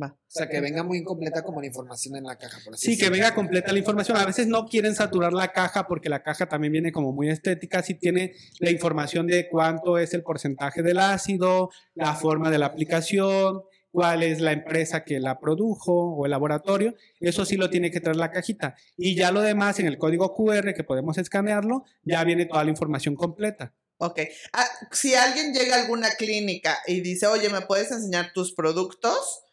[0.00, 0.08] Va.
[0.08, 2.98] O sea, que venga muy incompleta como la información en la caja, por así Sí,
[2.98, 4.16] que venga completa la información.
[4.16, 7.82] A veces no quieren saturar la caja porque la caja también viene como muy estética.
[7.82, 12.66] Sí tiene la información de cuánto es el porcentaje del ácido, la forma de la
[12.66, 16.96] aplicación, cuál es la empresa que la produjo o el laboratorio.
[17.20, 18.74] Eso sí lo tiene que traer la cajita.
[18.96, 22.70] Y ya lo demás en el código QR que podemos escanearlo, ya viene toda la
[22.70, 23.72] información completa.
[23.98, 24.20] Ok.
[24.52, 29.44] Ah, si alguien llega a alguna clínica y dice, oye, ¿me puedes enseñar tus productos?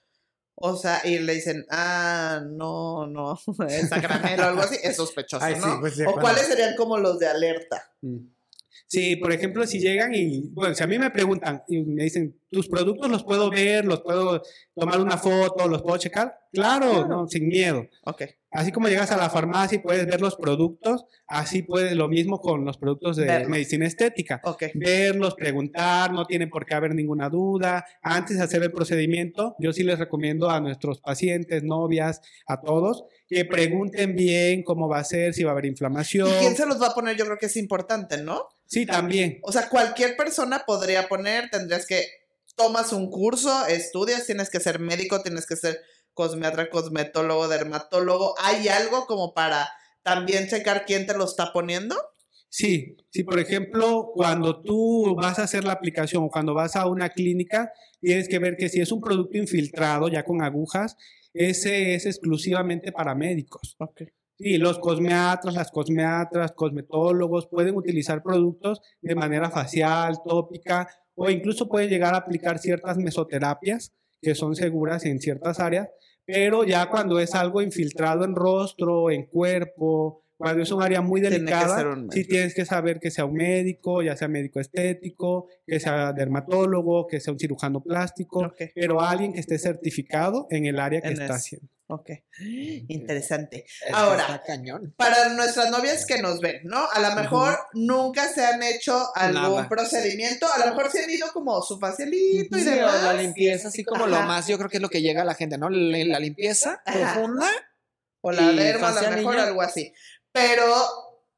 [0.62, 5.44] O sea, y le dicen, ah, no, no, es granel o algo así, es sospechoso,
[5.44, 5.80] Ay, sí, ¿no?
[5.80, 7.92] pues, sí, o cuando- cuáles serían como los de alerta.
[8.02, 8.18] Mm.
[8.92, 12.38] Sí, por ejemplo, si llegan y, bueno, si a mí me preguntan y me dicen,
[12.50, 14.42] ¿tus productos los puedo ver, los puedo
[14.76, 16.36] tomar una foto, los puedo checar?
[16.52, 17.08] Claro, Claro.
[17.08, 17.88] no, sin miedo.
[18.04, 18.24] Ok.
[18.52, 22.42] Así como llegas a la farmacia y puedes ver los productos, así puedes lo mismo
[22.42, 23.48] con los productos de Verlo.
[23.48, 24.42] medicina estética.
[24.44, 24.64] Ok.
[24.74, 27.86] Verlos, preguntar, no tiene por qué haber ninguna duda.
[28.02, 33.06] Antes de hacer el procedimiento, yo sí les recomiendo a nuestros pacientes, novias, a todos,
[33.30, 36.28] que pregunten bien cómo va a ser, si va a haber inflamación.
[36.28, 37.16] ¿Y quién se los va a poner?
[37.16, 38.48] Yo creo que es importante, ¿no?
[38.72, 39.40] Sí, también.
[39.44, 42.08] O sea, cualquier persona podría poner, tendrías que,
[42.56, 45.82] tomas un curso, estudias, tienes que ser médico, tienes que ser
[46.14, 48.36] cosmiatra, cosmetólogo, dermatólogo.
[48.40, 49.70] ¿Hay algo como para
[50.04, 51.96] también checar quién te lo está poniendo.
[52.50, 56.88] Sí, sí, por ejemplo, cuando tú vas a hacer la aplicación o cuando vas a
[56.88, 60.98] una clínica, tienes que ver que si es un producto infiltrado ya con agujas,
[61.34, 63.78] ese es exclusivamente para médicos.
[64.42, 71.68] Sí, los cosmeatras, las cosmeatras, cosmetólogos pueden utilizar productos de manera facial, tópica o incluso
[71.70, 75.90] pueden llegar a aplicar ciertas mesoterapias que son seguras en ciertas áreas,
[76.26, 81.22] pero ya cuando es algo infiltrado en rostro, en cuerpo, cuando es un área muy
[81.22, 86.14] delicada, sí tienes que saber que sea un médico, ya sea médico estético, que sea
[86.14, 88.56] dermatólogo, que sea un cirujano plástico, Ok.
[88.74, 91.34] pero alguien que esté certificado en el área que En está eso.
[91.34, 91.68] haciendo.
[91.92, 92.10] Ok.
[92.88, 93.66] Interesante.
[93.94, 94.94] Ahora, cañón.
[94.98, 96.88] para nuestras novias que nos ven, ¿no?
[96.92, 99.70] A lo mejor nunca se han hecho algún Nada.
[99.70, 103.04] procedimiento, a lo mejor se han ido como su facialito y Sí, o demás.
[103.04, 105.36] la limpieza, así como lo más, yo creo que es lo que llega a la
[105.36, 105.70] gente, ¿no?
[105.70, 107.14] La, la limpieza Ajá.
[107.14, 107.48] profunda.
[108.22, 109.92] O la derma, a lo mejor algo así.
[110.32, 110.66] Pero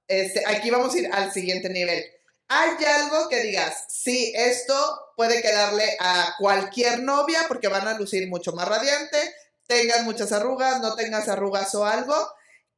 [0.07, 2.03] este, aquí vamos a ir al siguiente nivel.
[2.49, 4.75] ¿Hay algo que digas, sí, esto
[5.15, 9.17] puede quedarle a cualquier novia porque van a lucir mucho más radiante,
[9.73, 12.15] tengas muchas arrugas, no tengas arrugas o algo?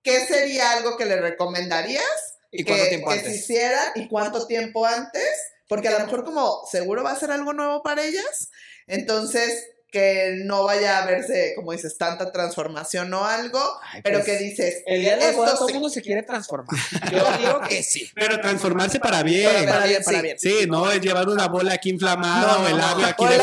[0.01, 2.03] ¿Qué sería algo que le recomendarías
[2.51, 3.36] ¿Y que, cuánto tiempo que se antes?
[3.36, 5.29] hicieran y cuánto tiempo antes?
[5.67, 8.49] Porque a lo mejor como seguro va a ser algo nuevo para ellas,
[8.86, 13.60] entonces que no vaya a verse, como dices, tanta transformación o algo,
[13.93, 15.74] Ay, pero pues, que dices, El día de boda todo sí.
[15.74, 16.76] el mundo se quiere transformar.
[17.12, 18.10] Yo digo que sí.
[18.13, 19.50] Pero transformarse para bien.
[19.54, 20.06] Para, para bien, sí.
[20.06, 20.39] para bien.
[20.39, 23.36] Sí, no es llevar una bola aquí inflamada No, o el labio aquí de-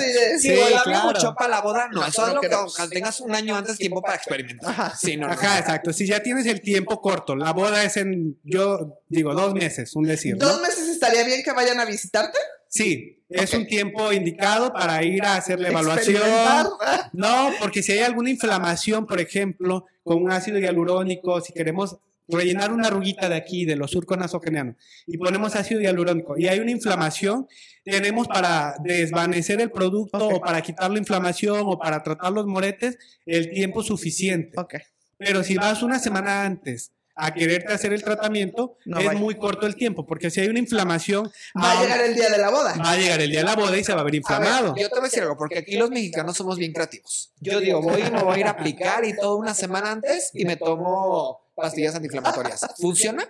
[0.00, 1.06] Sí, Sí, o el labio claro.
[1.08, 2.00] mucho para la boda, no.
[2.00, 4.68] No, Eso es no lo que tengas un año antes tiempo para experimentar.
[4.70, 4.96] Ajá.
[4.96, 5.58] Sí, no, no, Ajá, no.
[5.60, 5.92] exacto.
[5.92, 10.04] Si ya tienes el tiempo corto, la boda es en, yo digo, dos meses, un
[10.04, 10.46] decir, ¿no?
[10.46, 12.38] ¿Dos meses estaría bien que vayan a visitarte?
[12.70, 16.22] Sí, es un tiempo indicado para ir a hacer la evaluación.
[17.12, 22.72] No, porque si hay alguna inflamación, por ejemplo, con un ácido hialurónico, si queremos rellenar
[22.72, 24.76] una arruguita de aquí, de los surcos nasogenianos,
[25.08, 27.48] y ponemos ácido hialurónico, y hay una inflamación,
[27.82, 32.98] tenemos para desvanecer el producto o para quitar la inflamación o para tratar los moretes
[33.26, 34.58] el tiempo suficiente.
[34.60, 34.76] Ok.
[35.18, 39.18] Pero si vas una semana antes a quererte hacer el tratamiento, No es vaya.
[39.18, 42.28] muy corto el tiempo, porque si hay una inflamación, Va a aún- llegar el día
[42.30, 42.74] de la boda.
[42.76, 44.74] va a llegar el día de la boda y se va a ver inflamado.
[44.76, 47.32] Yo te voy a decir algo, porque aquí los mexicanos somos bien creativos.
[47.40, 50.30] Yo digo, voy y me voy a ir a aplicar y todo una semana antes
[50.34, 52.66] y me tomo pastillas antiinflamatorias.
[52.78, 53.28] ¿Funciona?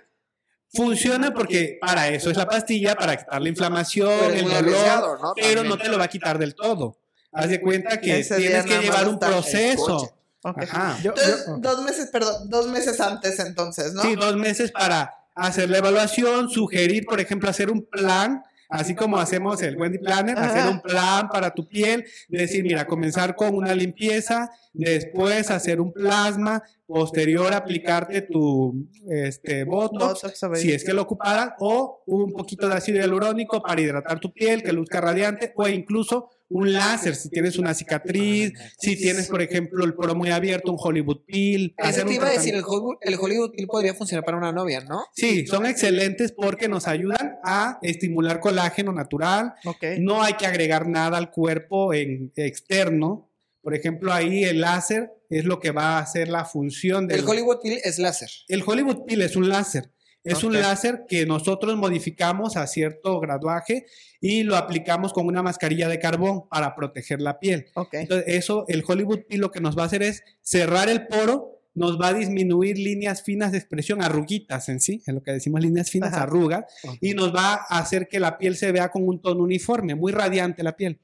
[0.73, 5.33] Funciona porque para eso es la pastilla, para quitar la inflamación, Pero el dolor, ¿no?
[5.35, 5.67] pero También.
[5.67, 6.97] no te lo va a quitar del todo.
[7.33, 10.13] Haz de cuenta que tienes que llevar un proceso.
[10.43, 10.65] Escuche.
[10.65, 10.73] Ok.
[10.73, 10.97] Ajá.
[11.03, 14.01] Yo- Entonces, yo- dos meses, perdón, dos meses antes entonces, ¿no?
[14.01, 19.17] Sí, dos meses para hacer la evaluación, sugerir, por ejemplo, hacer un plan, así como
[19.17, 20.47] hacemos el Wendy Planner, Ajá.
[20.49, 25.91] hacer un plan para tu piel, decir, mira, comenzar con una limpieza, después hacer un
[25.93, 32.67] plasma, posterior aplicarte tu este, botox, Botox, si es que lo ocuparan, o un poquito
[32.67, 37.29] de ácido hialurónico para hidratar tu piel, que luzca radiante, o incluso un láser si
[37.29, 41.73] tienes una cicatriz, si tienes, por ejemplo, el poro muy abierto, un Hollywood peel.
[41.77, 44.51] Ese hacer te iba a decir, el Hollywood, el Hollywood Peel podría funcionar para una
[44.51, 45.05] novia, ¿no?
[45.15, 49.53] Sí, son excelentes porque nos ayudan a estimular colágeno natural.
[49.65, 49.83] Ok.
[49.99, 53.29] No hay que agregar nada al cuerpo en externo.
[53.61, 57.27] Por ejemplo, ahí el láser es lo que va a hacer la función del El
[57.27, 58.29] Hollywood Peel es láser.
[58.47, 59.91] el Hollywood Peel es un láser.
[60.23, 63.85] Es un láser que nosotros modificamos a cierto graduaje
[64.19, 67.67] y lo aplicamos con una mascarilla de carbón para proteger la piel.
[67.73, 67.95] Ok.
[67.95, 71.61] Entonces, eso, el Hollywood Peel lo que nos va a hacer es cerrar el poro,
[71.73, 75.61] nos va a disminuir líneas finas de expresión, arruguitas en sí, en lo que decimos
[75.61, 76.23] líneas finas, Ajá.
[76.23, 76.65] arrugas,
[76.99, 80.11] y nos va a hacer que la piel se vea con un tono uniforme, muy
[80.11, 80.99] radiante la piel.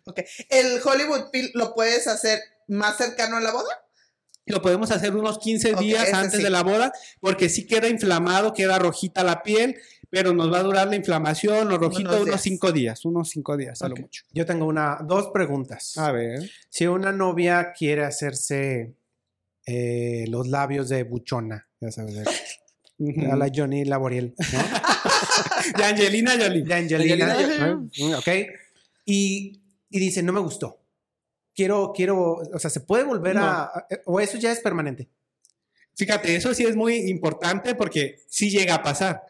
[0.49, 3.87] ¿El Hollywood Peel lo puedes hacer más cercano a la boda?
[4.47, 6.43] Lo podemos hacer unos 15 Ok, días antes sí.
[6.43, 9.75] de la boda, porque sí queda inflamado, queda rojita la piel,
[10.10, 12.41] pero nos va a durar la inflamación, lo rojito, Unos unos días.
[12.41, 14.23] 5 días, unos 5 días, a lo mucho.
[14.33, 15.97] Yo tengo una, dos preguntas.
[15.97, 16.49] A ver.
[16.69, 18.95] Si una novia quiere hacerse
[19.65, 22.15] eh, los labios de buchona, ya sabes,
[23.29, 24.60] a la Johnny Laboriel, ¿no?
[25.77, 26.63] De Angelina Jolie.
[26.63, 27.36] De Angelina,
[28.17, 28.27] ok.
[29.05, 30.76] Y, y dice, no me gustó.
[31.58, 35.10] Quiero, quiero, o sea, ¿se puede volver a, a- o eso ya es permanente?
[35.96, 39.24] Fíjate, eso sí es muy importante porque sí llega a pasar.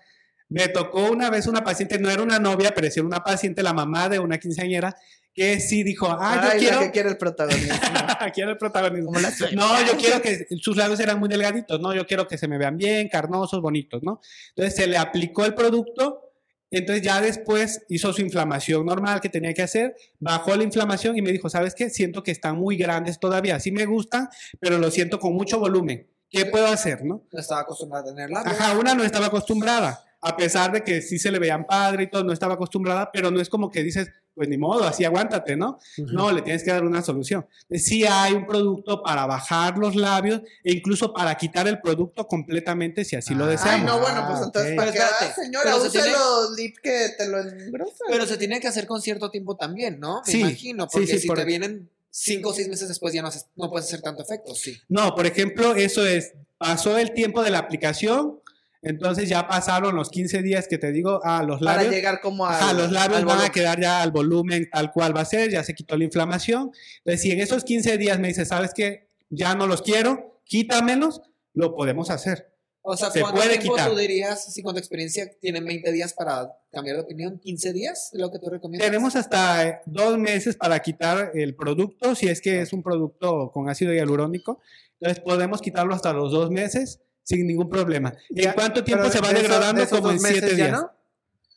[0.50, 3.64] Me tocó una vez una paciente, no era una novia, pero sí era una paciente,
[3.64, 4.94] la mamá de una quinceañera,
[5.34, 7.76] que sí dijo, ah, yo Ay, quiero, que quiere el protagonismo.
[8.34, 9.12] quiero el protagonismo.
[9.54, 11.94] No, yo quiero que sus labios eran muy delgaditos, ¿no?
[11.96, 14.20] Yo quiero que se me vean bien, carnosos, bonitos, ¿no?
[14.50, 16.27] Entonces se le aplicó el producto,
[16.72, 21.22] entonces ya después hizo su inflamación normal que tenía que hacer, bajó la inflamación y
[21.22, 21.90] me dijo, ¿sabes qué?
[21.90, 24.28] Siento que están muy grandes todavía, sí me gustan,
[24.60, 26.08] pero lo siento con mucho volumen.
[26.30, 27.24] ¿qué puedo hacer, no?
[27.32, 28.60] No estaba acostumbrada a tener labios.
[28.60, 32.10] Ajá, una no estaba acostumbrada, a pesar de que sí se le veían padre y
[32.10, 35.56] todo, no estaba acostumbrada, pero no es como que dices, pues ni modo, así aguántate,
[35.56, 35.80] ¿no?
[35.98, 36.12] Ujú.
[36.14, 37.46] No, le tienes que dar una solución.
[37.72, 43.04] Sí hay un producto para bajar los labios e incluso para quitar el producto completamente
[43.04, 43.86] si así lo Ah, Ay, deseamos.
[43.86, 44.78] no, bueno, pues Ah, entonces, ok.
[44.78, 45.64] ¿para Pero qué espérate, vas, señora?
[45.66, 48.08] pero se Usa tiene- los lip que te lo engrosan.
[48.10, 50.22] Pero se tiene que hacer con cierto tiempo también, ¿no?
[50.26, 53.14] Me Sí, imagino, sí, porque sí, si por- te vienen cinco o seis meses después
[53.14, 54.78] ya no, haces- no puedes hacer tanto efecto, sí.
[54.90, 58.40] No, por ejemplo, eso es, pasó el tiempo de la aplicación,
[58.82, 61.94] entonces ya pasaron los 15 días que te digo, ah, los para labios.
[61.94, 62.58] llegar como a.
[62.58, 65.64] Ajá, los labios van a quedar ya al volumen tal cual va a ser, ya
[65.64, 66.72] se quitó la inflamación.
[67.00, 69.10] Entonces, si en esos 15 días me dices, ¿sabes qué?
[69.30, 71.22] Ya no los quiero, quítamelos,
[71.54, 72.54] lo podemos hacer.
[72.90, 73.90] O sea, Se ¿cuánto puede tiempo quitar.
[73.90, 77.42] tú dirías, si con tu experiencia tienen 20 días para cambiar de opinión?
[77.42, 78.12] ¿15 días?
[78.14, 78.88] ¿Es lo que tú recomiendas?
[78.88, 83.52] Tenemos hasta eh, dos meses para quitar el producto, si es que es un producto
[83.52, 84.62] con ácido hialurónico.
[85.02, 88.16] Entonces, podemos quitarlo hasta los dos meses sin ningún problema.
[88.30, 89.80] Ya, ¿En cuánto tiempo pero se va de esos- degradando?
[89.82, 90.72] de esos Como en siete ya días.
[90.72, 90.92] no?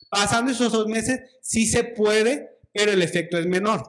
[0.09, 3.81] Pasando esos dos meses, sí se puede, pero el efecto es menor.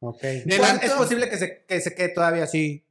[0.00, 0.20] Ok.
[0.20, 2.84] De ¿Cuán- la- Es posible que se, que se quede todavía así.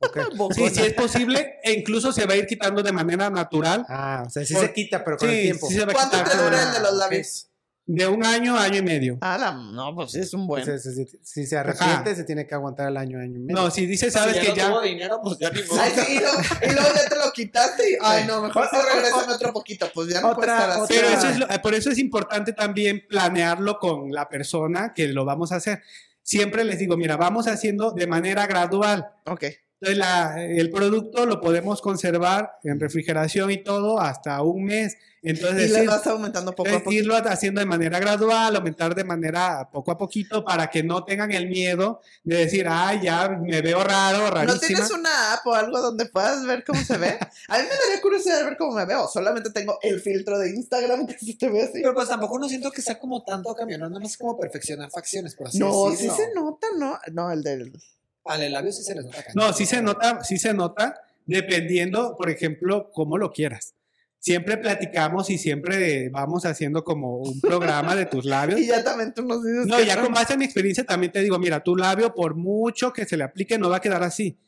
[0.00, 0.16] Ok.
[0.56, 3.84] Sí, sí es posible e incluso se va a ir quitando de manera natural.
[3.88, 5.68] Ah, o sea, sí Por- se quita, pero con el Sí, tiempo.
[5.68, 6.32] sí se va a ¿Cuánto quitar.
[6.36, 7.47] te dura el de los labios?
[7.90, 9.16] De un año a año y medio.
[9.22, 10.60] Ah, la- no, pues sí, es un buen.
[10.62, 13.56] Entonces, si, si se arrepiente, se tiene que aguantar el año, año y medio.
[13.62, 14.68] No, si dices, sabes si que ya no ya.
[14.68, 15.80] tuvo dinero, pues ya ni modo.
[15.80, 18.94] Ay, sí, y, luego, y luego ya te lo quitaste y, ay, no, mejor o-
[18.94, 20.94] regrésame otro poquito, pues ya no puede Otra- estar así.
[20.94, 25.08] Pero eso es lo- eh, por eso es importante también planearlo con la persona que
[25.08, 25.82] lo vamos a hacer.
[26.22, 29.06] Siempre les digo, mira, vamos haciendo de manera gradual.
[29.24, 29.44] Ok.
[29.80, 34.96] Entonces, la- el producto lo podemos conservar en refrigeración y todo hasta un mes.
[35.22, 36.92] Entonces, Y le decir- vas aumentando poco a poco.
[36.92, 41.32] irlo haciendo de manera gradual, aumentar de manera poco a poquito para que no tengan
[41.32, 44.60] el miedo de decir, ay, ya me veo raro, ¿No rarísima.
[44.60, 47.08] tienes una app o algo donde puedas ver cómo se ve?
[47.48, 49.08] A mí me daría curiosidad ver cómo me veo.
[49.08, 51.72] Solamente tengo el filtro de Instagram que se te ve así.
[51.82, 54.88] Pero pues tampoco no siento que sea como tanto cambio, no nada más como perfeccionar
[54.90, 56.16] facciones, por así No, sí decirlo.
[56.16, 56.98] se nota, ¿no?
[57.12, 57.72] No, el del...
[58.28, 59.24] Al el labio sí se les nota.
[59.34, 63.74] No, sí se nota, sí se nota, dependiendo, por ejemplo, cómo lo quieras.
[64.18, 68.60] Siempre platicamos y siempre vamos haciendo como un programa de tus labios.
[68.60, 71.22] Y ya también tú nos dices No, ya con base en mi experiencia también te
[71.22, 74.38] digo, mira, tu labio por mucho que se le aplique no va a quedar así.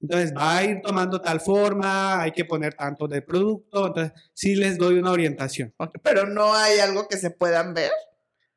[0.00, 4.54] Entonces va a ir tomando tal forma, hay que poner tanto de producto, entonces sí
[4.54, 5.74] les doy una orientación.
[6.02, 7.90] Pero no hay algo que se puedan ver.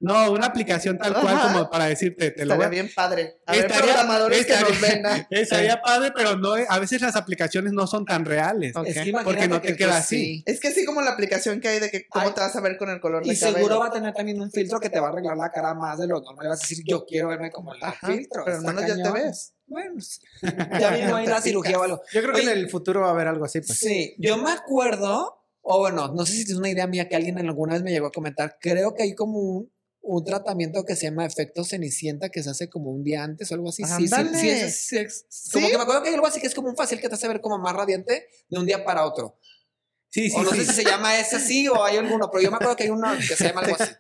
[0.02, 1.54] No, una aplicación tal cual Ajá.
[1.54, 3.38] como para decirte, te lo voy Estaría a bien padre.
[3.46, 5.28] A ver, Estaría- programadores que nos estaría- vengan.
[5.32, 8.74] Estaría padre, pero no, a veces las aplicaciones no son tan reales.
[8.86, 10.16] Es que Porque no te que, queda pues, así.
[10.18, 10.44] sí.
[10.48, 12.34] Es que así como la aplicación que hay de que cómo Ay.
[12.34, 13.58] te vas a ver con el color de Y cabello.
[13.58, 16.00] seguro va a tener también un filtro que te va a arreglar la cara más
[16.00, 16.48] de lo normal.
[16.50, 18.44] Vas a decir, yo quiero verme como el Ajá, filtro.
[18.44, 19.54] pero menos ya te ves.
[19.68, 19.94] Bueno,
[20.80, 22.02] ya mismo hay la cirugía o algo.
[22.12, 22.52] Yo creo que Oye.
[22.52, 23.78] en el futuro va a haber algo así, pues.
[23.78, 27.38] Sí, yo me acuerdo, o bueno, no sé si es una idea mía que alguien
[27.40, 28.58] alguna vez me llegó a comentar.
[28.60, 29.72] Creo que hay como un,
[30.04, 33.56] un tratamiento que se llama efecto cenicienta que se hace como un día antes o
[33.56, 33.84] algo así.
[33.98, 36.56] Sí, sí, sí, es- es- Como que me acuerdo que hay algo así que es
[36.56, 39.38] como un facial que te hace ver como más radiante de un día para otro.
[40.14, 40.58] Sí, sí, o no sí.
[40.58, 42.90] sé si se llama ese así o hay alguno, pero yo me acuerdo que hay
[42.90, 43.92] uno que se llama algo así.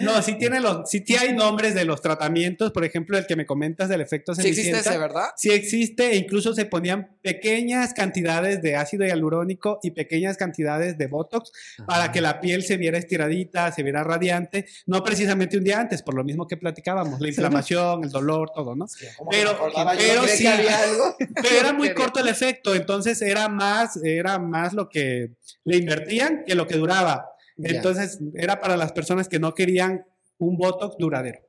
[0.00, 3.34] No, sí tiene los, sí sí hay nombres de los tratamientos, por ejemplo, el que
[3.34, 4.90] me comentas del efecto Sí existe cenicienta.
[4.90, 5.26] ese, ¿verdad?
[5.36, 11.06] Sí existe, e incluso se ponían pequeñas cantidades de ácido hialurónico y pequeñas cantidades de
[11.08, 11.50] Botox
[11.86, 16.00] para que la piel se viera estiradita, se viera radiante, no precisamente un día antes,
[16.02, 18.86] por lo mismo que platicábamos, la inflamación, el dolor, todo, ¿no?
[19.30, 19.58] Pero-
[19.98, 20.46] pero ¿Cree sí.
[20.46, 21.16] había algo?
[21.18, 25.30] Pero era muy corto el efecto, entonces era más, era más lo que
[25.66, 27.32] le invertían que lo que duraba.
[27.58, 30.06] Entonces era para las personas que no querían
[30.38, 31.40] un Botox duradero.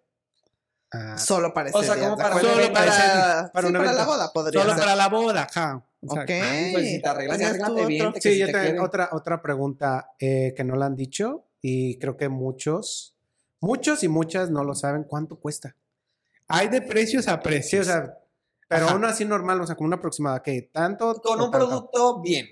[0.91, 2.73] Ah, Solo para ese O sea, día, como ¿de para evento.
[2.73, 4.83] para, Para sí, un para la boda podría Solo ser.
[4.83, 5.83] para la boda, ajá.
[6.01, 6.17] Ok.
[6.71, 7.09] Pues si te
[8.21, 8.79] sí, si yo te tengo quieren.
[8.79, 13.15] otra, otra pregunta eh, que no la han dicho y creo que muchos,
[13.59, 15.03] muchos y muchas no lo saben.
[15.03, 15.75] ¿Cuánto cuesta?
[16.47, 17.87] Hay de precios a Sí, precios.
[17.87, 18.17] o sea,
[18.69, 18.95] pero Ajá.
[18.95, 21.15] uno así normal, o sea, como una aproximada, que tanto.
[21.21, 21.67] Con un tanto?
[21.67, 22.47] producto bien.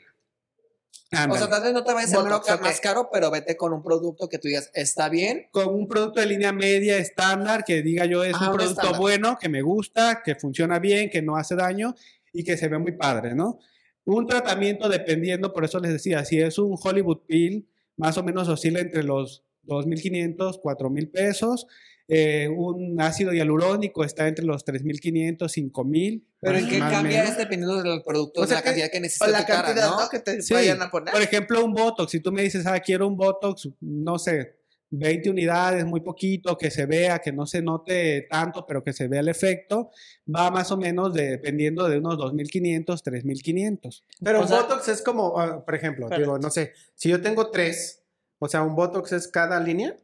[1.11, 1.33] Ándale.
[1.33, 2.61] O sea, tal vez no te vayas a Botox, ok.
[2.61, 5.47] más caro, pero vete con un producto que tú digas, está bien.
[5.51, 8.99] con un producto de línea media estándar que diga yo es un un producto estándar.
[8.99, 11.95] bueno, que me gusta, que funciona bien, que no hace daño
[12.33, 13.59] y que se ve muy padre, ¿no?
[14.05, 18.47] Un tratamiento dependiendo, por eso les decía, si es un Hollywood Pill, más o menos
[18.49, 21.67] oscila entre los 2.500, 4.000 pesos.
[22.07, 26.23] Eh, un ácido hialurónico está entre los 3.500, 5.000.
[26.39, 28.97] Pero ¿en qué cambia es dependiendo del producto, O de sea la que- cantidad que
[28.97, 30.01] O necesita la tu cara, cantidad, ¿no?
[30.01, 30.09] ¿no?
[30.09, 30.53] Que te Sí.
[30.53, 31.11] vayan a poner.
[31.13, 34.59] Por ejemplo, un Botox, si tú me dices, ah, quiero un Botox, no sé,
[34.91, 39.07] 20 unidades, muy poquito, que se vea, que no se note tanto, pero que se
[39.07, 39.89] vea el efecto,
[40.33, 44.03] va más o menos de- dependiendo de unos 2.500, 3.500.
[44.23, 47.19] Pero O un sea- Botox es como, ah, por ejemplo, digo, no sé, si yo
[47.19, 48.03] tengo tres,
[48.37, 49.97] o sea, un Botox es cada línea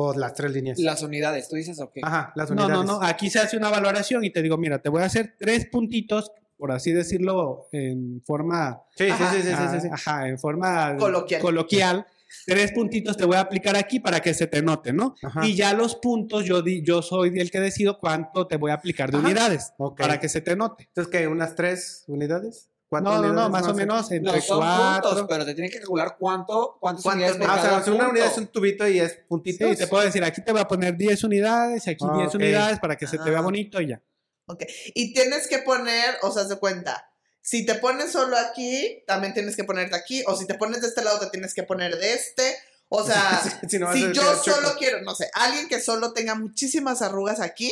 [0.00, 0.78] o las tres líneas.
[0.78, 2.00] Las unidades, ¿tú dices o qué?
[2.04, 2.86] Ajá, las No, unidades.
[2.86, 5.34] no, no, aquí se hace una valoración y te digo, mira, te voy a hacer
[5.38, 9.32] tres puntitos, por así decirlo, en forma Sí, sí, Ajá.
[9.32, 9.88] sí, sí, sí, sí, sí.
[9.92, 11.40] Ajá, en forma Coloquial.
[11.42, 12.06] coloquial.
[12.46, 15.14] Tres puntitos te voy a aplicar aquí para que se te note, ¿no?
[15.22, 15.46] Ajá.
[15.46, 18.74] Y ya los puntos, yo, di- yo soy el que decido cuánto te voy a
[18.74, 19.26] aplicar de Ajá.
[19.26, 19.98] unidades Ok.
[19.98, 20.84] para que se te note.
[20.88, 21.26] Entonces, ¿qué?
[21.26, 22.68] ¿Unas tres unidades?
[22.88, 25.10] ¿Cuatro No, no, no, más o menos No, entre son cuatro.
[25.10, 27.98] puntos, pero te tienen que calcular cuánto, cuántas ¿Cuánto unidades Ah, o sea, si una
[27.98, 28.10] punto.
[28.12, 29.68] unidad es un tubito y es puntitos.
[29.70, 32.28] Sí, te puedo decir, aquí te voy a poner 10 unidades y aquí Ah, 10
[32.28, 32.34] ok.
[32.36, 33.42] unidades para que se te vea Ah.
[33.42, 34.02] bonito y ya.
[34.46, 34.64] Ok.
[34.94, 37.10] Y tienes que poner, o sea, haz de cuenta.
[37.42, 40.22] Si te pones solo aquí, también tienes que ponerte aquí.
[40.26, 42.56] O si te pones de este lado, te tienes que poner de este.
[42.88, 47.40] O sea, Si no yo solo quiero, no sé, alguien que solo tenga muchísimas arrugas
[47.40, 47.70] aquí,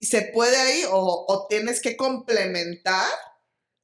[0.00, 3.06] ¿se puede ahí o, o tienes que complementar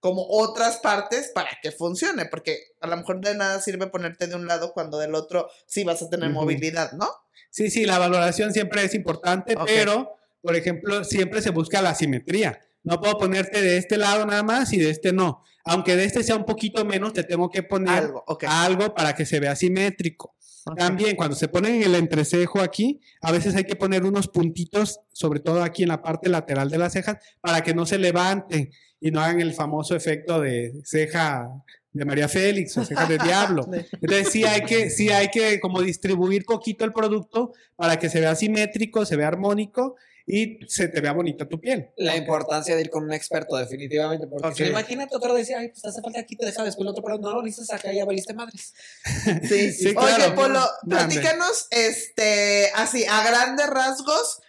[0.00, 2.26] como otras partes para que funcione?
[2.26, 5.84] Porque a lo mejor de nada sirve ponerte de un lado cuando del otro sí
[5.84, 7.08] vas a tener movilidad, ¿no?
[7.50, 12.60] Sí, sí, la valoración siempre es importante, pero, por ejemplo, siempre se busca la simetría.
[12.82, 15.44] No puedo ponerte de este lado nada más y de este no.
[15.64, 18.10] Aunque de este sea un poquito menos, te tengo que poner
[18.46, 20.34] Algo, para que se vea simétrico.
[20.76, 25.00] También cuando se ponen en el entrecejo aquí, a veces hay que poner unos puntitos,
[25.12, 28.70] sobre todo aquí en la parte lateral de las cejas, para que no se levanten
[29.00, 31.48] y no hagan el famoso efecto de ceja
[31.92, 33.66] de María Félix o ceja de diablo.
[34.00, 38.20] Entonces sí hay que, sí hay que como distribuir poquito el producto para que se
[38.20, 39.96] vea simétrico, se vea armónico
[40.26, 41.88] y se te vea bonita tu piel.
[41.96, 44.28] La importancia de ir con un experto, definitivamente.
[44.28, 44.54] Porque Ok.
[44.54, 47.02] si no, imagínate otro decir, ay, pues hace falta aquí, te deja después el otro,
[47.02, 48.72] pero no lo necesitas acá, ya valiste madres.
[49.48, 50.34] Sí, Sí, Oye, claro.
[50.36, 54.40] Polo, platícanos, este, así, a grandes rasgos,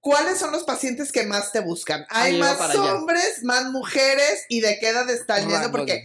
[0.00, 2.06] ¿cuáles son los pacientes que más te buscan?
[2.10, 2.94] ¿Hay Ahí más allá.
[2.94, 5.70] hombres, más mujeres y de qué edad están yendo?
[5.70, 6.04] Porque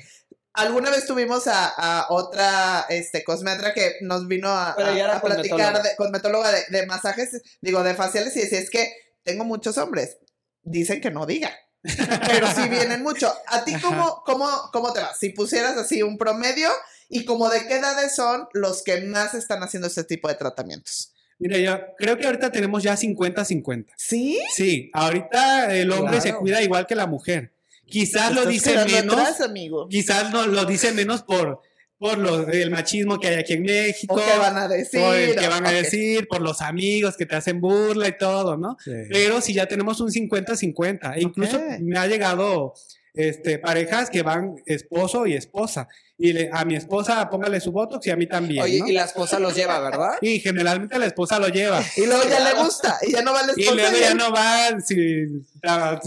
[0.54, 5.82] alguna vez tuvimos a, a otra, este, cosmetra que nos vino a, a- platicar, cosmetóloga.
[5.82, 8.94] de, cosmetóloga de, de masajes, digo, de faciales y decía, es que
[9.24, 10.18] tengo muchos hombres.
[10.64, 11.52] Dicen que no diga.
[12.28, 13.32] Pero sí vienen mucho.
[13.48, 15.14] ¿A ti cómo, cómo, cómo te va?
[15.14, 16.70] Si pusieras así un promedio
[17.10, 21.14] y como de qué edades son los que más están haciendo este tipo de tratamientos.
[21.38, 23.88] Mira, yo creo que ahorita tenemos ya 50-50.
[23.98, 24.40] ¿Sí?
[24.56, 27.52] Sí, ahorita el hombre se cuida igual que la mujer.
[27.88, 29.88] Quizás lo dice menos, atrás, amigo.
[29.90, 31.62] quizás no lo dice menos por,
[32.00, 35.00] por lo, el machismo que hay aquí en México, ¿O qué van a decir?
[35.02, 38.58] por el que van a decir, por los amigos que te hacen burla y todo,
[38.58, 38.76] ¿no?
[38.84, 38.92] Sí.
[39.12, 41.80] Pero si ya tenemos un 50-50, incluso Ok.
[41.82, 42.74] me ha llegado
[43.14, 45.88] este, parejas que van esposo y esposa,
[46.18, 48.88] y le- a mi esposa póngale su botox y a mí también, Oye, ¿no?
[48.88, 50.14] y la esposa los lleva, ¿verdad?
[50.22, 51.82] Y generalmente la esposa lo lleva.
[51.98, 53.76] Y luego ya le gusta y ya no va la Y esposa.
[53.76, 55.26] luego y ya no van, si,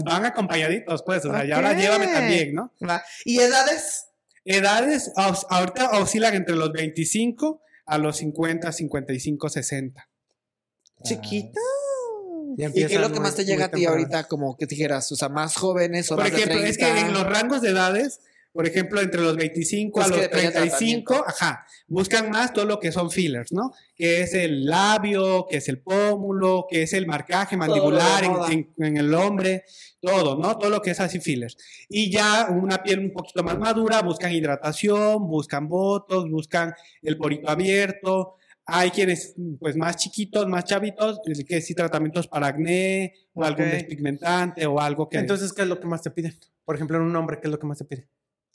[0.03, 1.77] van acompañaditos, pues, o sea, ya ahora Ok.
[1.77, 2.73] llévame también, ¿no?
[2.87, 3.03] Va.
[3.25, 4.05] ¿Y edades?
[4.45, 10.07] Edades, ahorita oscilan entre los 25 a los 50, 55, 60.
[11.03, 11.59] Chiquita.
[12.57, 13.97] ¿Y qué es lo que muy- más te llega a ti temprano.
[13.99, 14.23] ahorita?
[14.27, 17.01] Como que dijeras, o sea, más jóvenes o Por más de ejemplo, es que 30?
[17.07, 18.19] en los rangos de edades,
[18.51, 21.29] por ejemplo, entre los 25 Pues a los depende del 35, tratamiento.
[21.45, 23.71] ajá, buscan más todo lo que son fillers, ¿no?
[23.95, 28.51] Que es el labio, que es el pómulo, que es el marcaje mandibular en, moda.
[28.51, 29.63] en- en el hombre,
[30.01, 30.57] todo, ¿no?
[30.57, 31.57] Todo lo que es así fillers.
[31.87, 37.49] Y ya una piel un poquito más madura, buscan hidratación, buscan botox, buscan el porito
[37.49, 38.35] abierto.
[38.71, 44.65] Hay quienes, pues más chiquitos, más chavitos, que sí tratamientos para acné o algún despigmentante
[44.67, 45.17] o algo que...
[45.17, 46.35] Entonces, ¿qué es lo que más te piden?
[46.65, 48.07] Por ejemplo, en un hombre, ¿qué es lo que más te pide?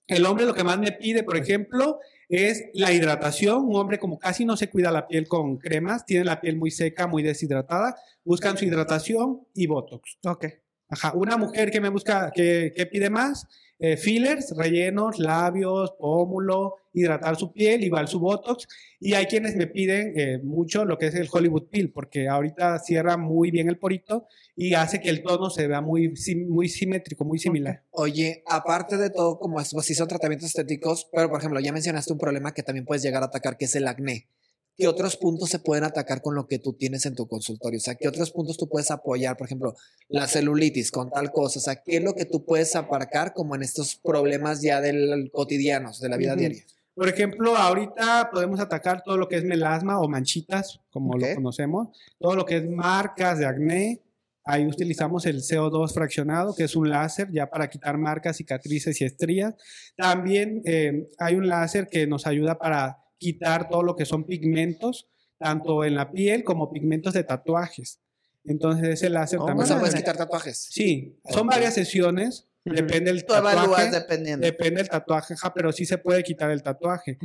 [0.07, 1.99] El hombre lo que más me pide, por ejemplo,
[2.29, 3.65] es la hidratación.
[3.65, 6.71] Un hombre como casi no se cuida la piel con cremas, tiene la piel muy
[6.71, 10.19] seca, muy deshidratada, buscan su hidratación y botox.
[10.25, 10.47] Ok.
[10.89, 13.47] Ajá, una mujer que me busca, que, que pide más,
[13.79, 18.67] eh, fillers, rellenos, labios, pómulo, hidratar su piel, igual su botox.
[19.01, 22.79] Y hay quienes me piden eh, mucho lo que es el Hollywood Peel, porque ahorita
[22.79, 26.15] cierra muy bien el porito y hace que el tono se vea muy,
[26.47, 27.83] muy simétrico, muy similar.
[27.91, 31.73] Oye, aparte de todo, como es, pues sí son tratamientos estéticos, pero por ejemplo, ya
[31.73, 34.29] mencionaste un problema que también puedes llegar a atacar, que es el acné.
[34.77, 37.79] ¿Qué otros puntos se pueden atacar con lo que tú tienes en tu consultorio?
[37.79, 39.37] O sea, ¿qué otros puntos tú puedes apoyar?
[39.37, 39.75] Por ejemplo,
[40.09, 41.61] la celulitis con tal cosa.
[41.61, 45.31] O sea, ¿qué es lo que tú puedes aparcar como en estos problemas ya del
[45.33, 46.41] cotidianos, de la vida Ujú.
[46.41, 46.65] diaria?
[46.95, 51.21] Por ejemplo, ahorita podemos atacar todo lo que es melasma o manchitas, como Ok.
[51.21, 54.01] lo conocemos, todo lo que es marcas de acné.
[54.45, 59.05] Ahí utilizamos el CO2 fraccionado, que es un láser ya para quitar marcas, cicatrices y
[59.05, 59.55] estrías.
[59.97, 65.09] También eh, hay un láser que nos ayuda para quitar todo lo que son pigmentos,
[65.39, 68.01] tanto en la piel como pigmentos de tatuajes.
[68.45, 69.65] Entonces ese láser Oh, también...
[69.65, 70.59] O sea, puedes quitar tatuajes.
[70.71, 73.91] Sí, son varias sesiones, depende del evalúas tatuaje.
[73.91, 74.47] dependiendo.
[74.47, 77.17] Depende del tatuaje, pero sí se puede quitar el tatuaje.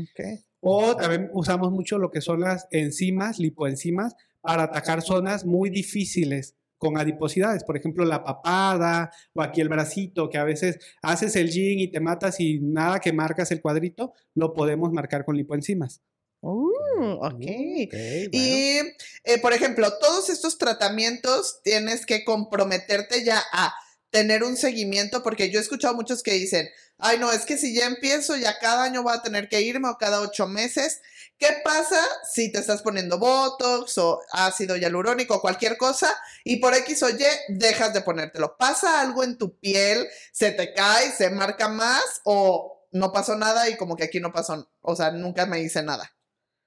[0.61, 6.55] O también usamos mucho lo que son las enzimas, lipoenzimas, para atacar zonas muy difíciles
[6.79, 7.63] con adiposidades.
[7.63, 11.91] Por ejemplo, la papada o aquí el bracito, que a veces haces el gym y
[11.91, 16.01] te matas y nada que marcas el cuadrito, lo podemos marcar con lipoenzimas.
[16.41, 17.33] Uh, ok.
[17.33, 18.29] Ok, bueno.
[18.31, 18.79] Y,
[19.25, 23.73] eh, por ejemplo, todos estos tratamientos tienes que comprometerte ya a
[24.11, 27.73] tener un seguimiento, porque yo he escuchado muchos que dicen, ay, no, es que si
[27.73, 31.01] ya empiezo, ya cada año voy a tener que irme o cada ocho meses.
[31.37, 36.73] ¿Qué pasa si te estás poniendo Botox o ácido hialurónico o cualquier cosa y por
[36.73, 38.57] X o Y dejas de ponértelo?
[38.57, 40.07] ¿Pasa algo en tu piel?
[40.33, 41.11] ¿Se te cae?
[41.11, 42.03] ¿Se marca más?
[42.25, 44.69] ¿O no pasó nada y como que aquí no pasó?
[44.81, 46.11] O sea, nunca me hice nada.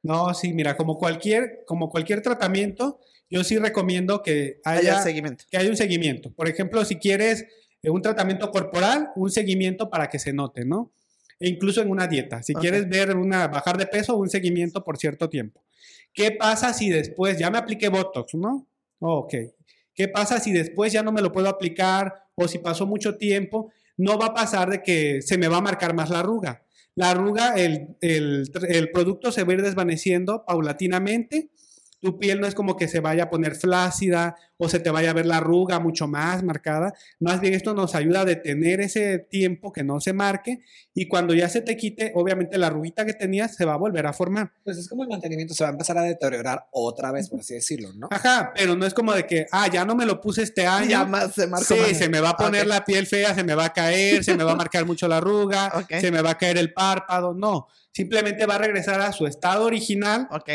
[0.03, 2.99] No, sí, mira, como cualquier, como cualquier tratamiento,
[3.31, 5.45] yo sí recomiendo que Haya haya, seguimiento.
[5.51, 6.33] que haya un seguimiento.
[6.33, 7.47] Por ejemplo, si quieres
[7.83, 10.93] eh, un tratamiento corporal, un seguimiento para que se note, ¿no?
[11.41, 12.43] E incluso en una dieta.
[12.43, 15.65] Si quieres ver una bajar de peso, un seguimiento por cierto tiempo.
[16.13, 18.67] ¿Qué pasa si después ya me apliqué Botox, no?
[19.01, 19.35] ok.
[19.95, 23.73] ¿Qué pasa si después ya no me lo puedo aplicar o si pasó mucho tiempo?
[23.97, 26.62] No va a pasar de que se me va a marcar más la arruga.
[26.95, 31.51] La arruga, el, el, el producto se va a ir desvaneciendo paulatinamente.
[32.03, 35.11] Tu piel no es como que se vaya a poner flácida o se te vaya
[35.11, 36.93] a ver la arruga mucho más marcada.
[37.21, 40.61] Más bien esto nos ayuda a detener ese tiempo que no se marque
[40.95, 44.07] y cuando ya se te quite, obviamente la arruguita que tenías se va a volver
[44.07, 44.53] a formar.
[44.65, 47.55] Pues es como el mantenimiento, se va a empezar a deteriorar otra vez, por así
[47.55, 48.09] decirlo, ¿no?
[48.11, 50.89] Ajá, pero no es como de que, ah, ya no me lo puse este año.
[50.91, 51.97] Ya más se marcó Sí, más.
[51.99, 54.43] se me va a poner la piel fea, se me va a caer, se me
[54.43, 57.33] va a marcar mucho la arruga, se me va a caer el párpado.
[57.33, 60.51] No, simplemente va a regresar a su estado original Ok.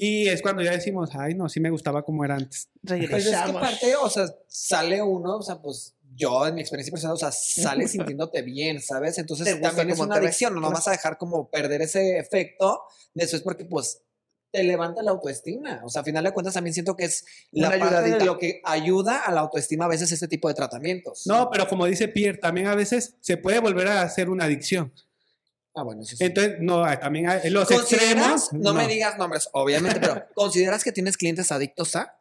[0.00, 2.70] Y es cuando ya decimos, ay, no, sí me gustaba como era antes.
[2.82, 3.56] Pues es que Regresamos.
[3.56, 7.30] aparte, o sea, sale uno, o sea, pues yo en mi experiencia personal, o sea,
[7.32, 9.18] sales sintiéndote bien, ¿sabes?
[9.18, 10.74] Entonces también es una adicción, no claro.
[10.74, 12.82] vas a dejar como perder ese efecto
[13.14, 14.02] de eso es porque pues
[14.50, 15.80] te levanta la autoestima.
[15.84, 18.38] O sea, a final de cuentas también siento que es la Una parte de lo
[18.38, 21.26] que ayuda a la autoestima a veces este tipo de tratamientos.
[21.26, 24.92] No, pero como dice Pierre, también a veces se puede volver a hacer una adicción.
[25.74, 26.24] Ah, bueno, eso sí.
[26.24, 28.52] Entonces, no, también hay, en los extremos.
[28.52, 32.16] No, me digas nombres, obviamente, pero ¿consideras que tienes clientes adictos a?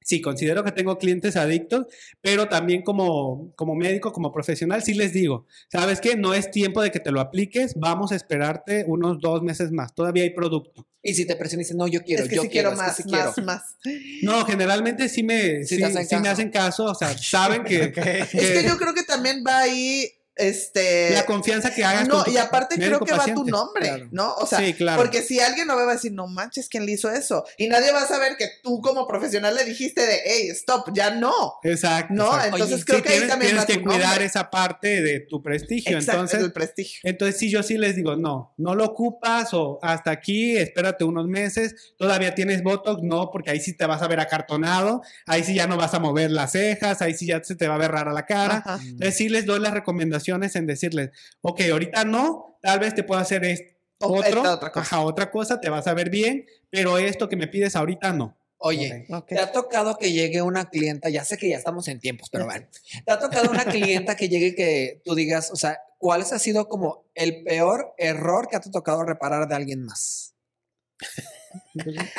[0.00, 1.86] Sí, considero que tengo clientes adictos,
[2.22, 6.16] pero también como, como médico, como profesional, sí les digo, ¿sabes qué?
[6.16, 9.94] No es tiempo de que te lo apliques, vamos a esperarte unos dos meses más,
[9.94, 10.86] todavía hay producto.
[11.02, 12.76] Y si te presionan y dicen, no, yo quiero, es que yo sí quiero es
[12.78, 13.46] que más, sí más, quiero.
[13.46, 13.76] más.
[14.22, 16.30] No, generalmente sí me, Sí sí, sí me caso.
[16.30, 20.10] hacen caso, o sea, saben que, que Es que yo creo que también va ahí,
[20.38, 21.10] este...
[21.12, 24.08] la confianza que hagas No, con tu y aparte creo que va tu nombre, Claro.
[24.10, 24.34] ¿no?
[24.34, 25.00] O sea, sí, claro.
[25.02, 27.44] porque si alguien lo ve va a decir, no manches, ¿quién le hizo eso?
[27.56, 31.10] Y nadie va a saber que tú como profesional le dijiste de, hey, stop, ya
[31.10, 31.54] no.
[31.62, 32.14] Exacto.
[32.14, 32.46] No, exacto.
[32.56, 34.24] entonces Oye, creo Sí, que ahí también tienes va que tu cuidar nombre.
[34.24, 35.96] esa parte de tu prestigio.
[35.96, 37.00] Exacto, entonces, el prestigio.
[37.04, 41.26] Entonces, sí, yo sí les digo, no, no lo ocupas o hasta aquí, espérate unos
[41.26, 45.54] meses, todavía tienes Botox, no, porque ahí sí te vas a ver acartonado, ahí sí
[45.54, 47.90] ya no vas a mover las cejas, ahí sí ya se te va a ver
[47.92, 48.62] rara la cara.
[48.64, 48.78] Ajá.
[48.82, 51.10] Entonces, sí les doy las recomendaciones en decirles,
[51.40, 53.74] ok, ahorita no, tal vez te puedo hacer esto.
[54.00, 54.80] O Otro, esta otra cosa.
[54.80, 58.36] ajá, otra cosa, te vas a ver bien, pero esto que me pides ahorita no.
[58.58, 59.06] Oye.
[59.26, 61.08] ¿te ha tocado que llegue una clienta?
[61.08, 62.66] Ya sé que ya estamos en tiempos, pero bueno.
[63.04, 66.38] ¿Te ha tocado una clienta que llegue y que tú digas, o sea, cuál ha
[66.38, 70.34] sido como el peor error que te ha tocado reparar de alguien más?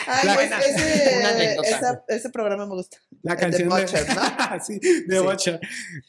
[0.07, 2.97] Ay, La- pues, ese, esa- ese programa me gusta.
[3.21, 4.21] La El canción de, Butcher, ¿no?
[4.65, 5.23] sí, de Sí.
[5.23, 5.59] Butcher.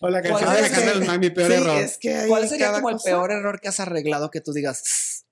[0.00, 1.78] O la ¿Cuál canción de el- Guzmán, mi peor sí, error.
[1.80, 3.10] es que hay ¿Cuál sería cada como el cosa.
[3.10, 5.24] peor error que has arreglado que tú digas,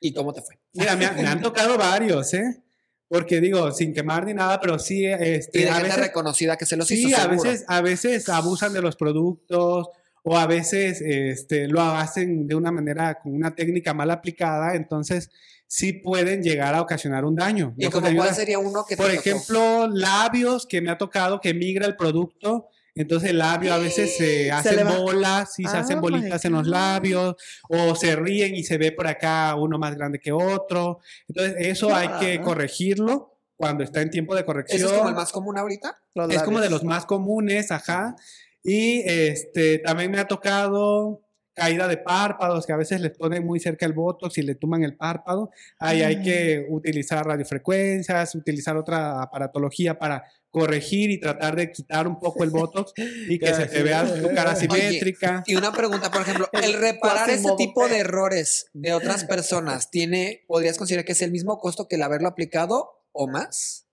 [0.00, 0.58] ¿y cómo te fue?
[0.74, 2.62] Mira, me, han- me han tocado varios, ¿eh?
[3.08, 6.56] Porque digo, sin quemar ni nada, pero sí, Y este, de a gente veces, reconocida
[6.56, 7.16] que se los sí, hizo.
[7.16, 7.42] a seguro.
[7.44, 9.88] veces, a veces abusan de los productos
[10.24, 15.30] o a veces este, lo hacen de una manera, con una técnica mal aplicada, entonces
[15.68, 17.74] sí pueden llegar a ocasionar un daño.
[17.76, 19.20] ¿Y como te cuál sería uno que te Por tocó?
[19.20, 22.68] ejemplo, labios que me ha tocado que migra el producto.
[22.94, 26.00] Entonces el labio a veces se hace le va- bolas, sí, se Oh hacen my
[26.00, 26.70] bolitas en los God.
[26.72, 27.34] labios,
[27.68, 31.00] o se ríen y se ve por acá uno más grande que otro.
[31.28, 32.42] Entonces eso hay que Ah.
[32.42, 34.78] corregirlo cuando está en tiempo de corrección.
[34.78, 35.94] ¿Eso es como el más común ahorita?
[36.14, 38.16] Los Es como de los más comunes, ajá.
[38.62, 41.20] Y este también me ha tocado
[41.56, 44.84] caída de párpados, que a veces les ponen muy cerca el botox y le tuman
[44.84, 45.50] el párpado.
[45.78, 52.18] Ahí hay que utilizar radiofrecuencias, utilizar otra aparatología para corregir y tratar de quitar un
[52.18, 55.42] poco el botox y que se te vea tu cara simétrica.
[55.46, 60.44] Y una pregunta, por ejemplo, el reparar Quasimodo tipo de errores de otras personas tiene,
[60.46, 63.85] podrías considerar que es el mismo costo que el haberlo aplicado o más?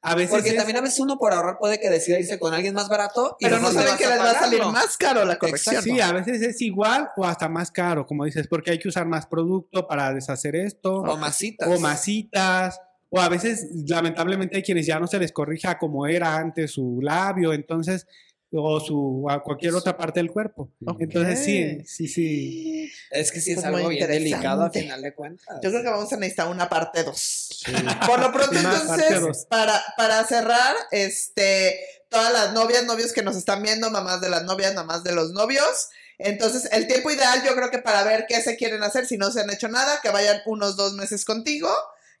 [0.00, 2.54] A veces Porque es- también a veces uno por ahorrar puede que decida irse con
[2.54, 3.36] alguien más barato.
[3.40, 5.74] y Pero no vas que les va a salir más caro la corrección.
[5.76, 5.94] Exacto.
[5.94, 9.06] Sí, a veces es igual o hasta más caro, como dices, porque hay que usar
[9.06, 10.96] más producto para deshacer esto.
[11.02, 11.68] O masitas.
[11.68, 12.80] o masitas,
[13.10, 17.00] o a veces lamentablemente hay quienes ya no se les corrija como era antes su
[17.02, 18.06] labio, entonces,
[18.52, 20.70] o su a cualquier otra parte del cuerpo.
[20.86, 21.02] Ok.
[21.02, 22.90] Entonces sí, sí, sí.
[23.10, 24.80] Es que sí es Pues algo muy bien delicado a interesante.
[24.80, 25.58] final de cuentas.
[25.62, 27.64] Yo creo que vamos a necesitar una parte 2.
[28.06, 31.78] Por lo pronto, Sí, entonces, para, para cerrar, este,
[32.08, 35.32] todas las novias, novios que nos están viendo, mamás de las novias, mamás de los
[35.32, 35.88] novios.
[36.18, 39.30] Entonces, el tiempo ideal, yo creo que para ver qué se quieren hacer, si no
[39.30, 41.68] se han hecho nada, que vayan unos dos meses contigo,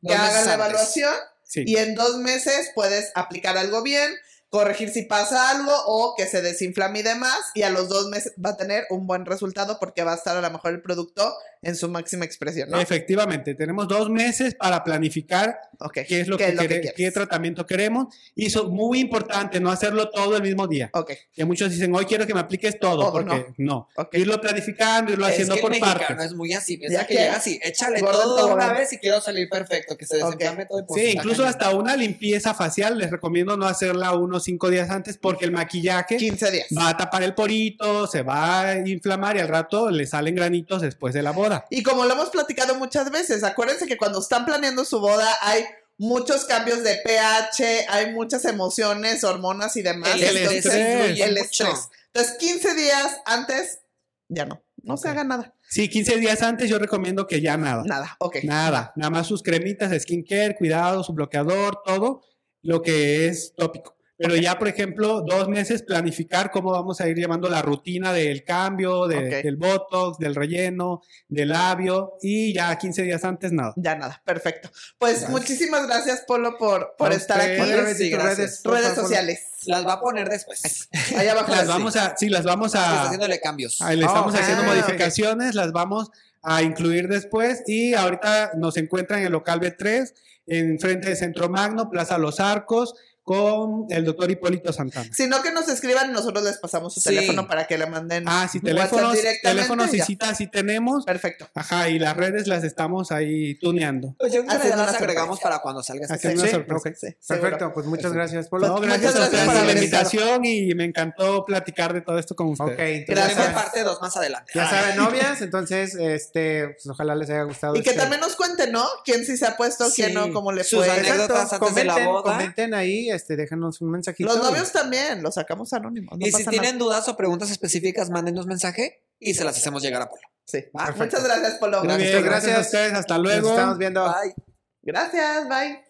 [0.06, 1.64] que hagan la evaluación sí.
[1.66, 4.12] y en dos meses puedes aplicar algo bien,
[4.50, 7.38] corregir si pasa algo o que se desinflame y demás.
[7.54, 10.36] Y a los dos meses va a tener un buen resultado porque va a estar
[10.36, 12.80] a lo mejor el producto en su máxima expresión, ¿no?
[12.80, 15.98] Efectivamente, tenemos dos meses para planificar Ok.
[16.06, 16.92] qué es lo, que, quere- quieres?
[16.96, 18.14] qué tratamiento queremos.
[18.36, 20.88] Y eso es muy importante, no hacerlo todo el mismo día.
[20.94, 23.88] Ok, Que muchos dicen, hoy quiero que me apliques todo, Todo, porque no.
[23.96, 24.14] ok.
[24.14, 26.26] Irlo planificando, irlo Es haciendo que el por mexicano partes.
[26.26, 26.76] es muy así.
[26.76, 30.06] Piensa que que- llega así, échale todo de una vez y quiero salir perfecto, que
[30.06, 30.78] se desinflame todo.
[30.78, 34.70] y pues, Sí, está incluso hasta una limpieza facial les recomiendo no hacerla unos cinco
[34.70, 36.66] días antes porque el maquillaje 15 días.
[36.76, 40.80] va a tapar el porito, se va a inflamar y al rato le salen granitos
[40.80, 41.66] después de la boda.
[41.70, 45.64] Y como lo hemos platicado muchas veces, acuérdense que cuando están planeando su boda hay
[45.98, 50.14] muchos cambios de pH, hay muchas emociones, hormonas y demás.
[50.14, 51.88] El estrés influye el estrés.
[52.12, 53.80] Entonces, 15 días antes,
[54.28, 54.62] ya no.
[54.82, 55.54] No se haga nada.
[55.68, 57.82] Sí, 15 días antes yo recomiendo que ya nada.
[57.84, 58.36] Nada, ok.
[58.44, 62.22] Nada, nada más sus cremitas de skincare, cuidado, su bloqueador, todo
[62.62, 63.97] lo que es tópico.
[64.18, 68.42] Pero ya, por ejemplo, dos meses planificar cómo vamos a ir llevando la rutina del
[68.42, 73.72] cambio, de- del botox, del relleno, del labio y ya 15 días antes nada.
[73.76, 74.70] Ya nada, perfecto.
[74.98, 75.30] Pues Gracias.
[75.30, 77.62] muchísimas gracias, Polo, por, por estar aquí.
[77.96, 78.36] Sí, gracias.
[78.38, 79.02] redes, por Redes favor.
[79.04, 79.40] sociales.
[79.66, 80.88] Las va a poner después.
[81.16, 81.50] Allá abajo.
[81.52, 81.66] Las sí.
[81.68, 83.80] vamos a, sí, las vamos a, haciéndole cambios.
[83.80, 84.68] a- le estamos Ah, haciendo ok.
[84.68, 86.10] modificaciones, las vamos
[86.42, 90.12] a incluir después y ahorita nos encuentran en el local B3,
[90.46, 92.94] en frente de Centro Magno, Plaza Los Arcos,
[93.28, 95.10] con el doctor Hipólito Santana.
[95.12, 97.10] Si no, que nos escriban y nosotros les pasamos su Sí.
[97.10, 98.24] teléfono para que le manden.
[98.26, 101.04] Ah, sí, teléfonos, teléfonos y citas sí tenemos.
[101.04, 101.46] Perfecto.
[101.54, 104.14] Ajá, y las redes las estamos ahí tuneando.
[104.18, 106.80] Pues yo creo que las agregamos para cuando salga este Sí, seguro.
[107.28, 108.68] Perfecto, pues muchas gracias, Polo.
[108.68, 112.18] No, gracias, Muchas a gracias ustedes por la invitación y me encantó platicar de todo
[112.18, 112.72] esto con ustedes.
[112.72, 113.52] Ok, entonces Gracias.
[113.54, 114.52] parte 2 más adelante.
[114.54, 117.76] Ya saben, novias, entonces, este, pues ojalá les haya gustado.
[117.76, 118.86] Y que este- también nos cuenten, ¿no?
[119.04, 120.90] ¿Quién sí se ha puesto, quién no, cómo le Sus fue.
[120.90, 122.22] anécdotas antes de la boda.
[122.32, 124.28] comenten ahí, este, déjenos un mensajito.
[124.28, 126.18] Los novios también, los sacamos anónimos.
[126.18, 126.84] No y si tienen nada.
[126.84, 130.22] dudas o preguntas específicas, mándenos mensaje y se las hacemos llegar a Polo.
[130.44, 130.64] Sí.
[130.96, 131.84] Muchas gracias, Polo.
[131.84, 132.66] Muy bien, Muchas gracias a gracias.
[132.66, 132.92] ustedes.
[132.94, 133.50] Hasta Nos luego.
[133.50, 134.04] estamos viendo.
[134.04, 134.34] Bye.
[134.82, 135.87] Gracias, bye.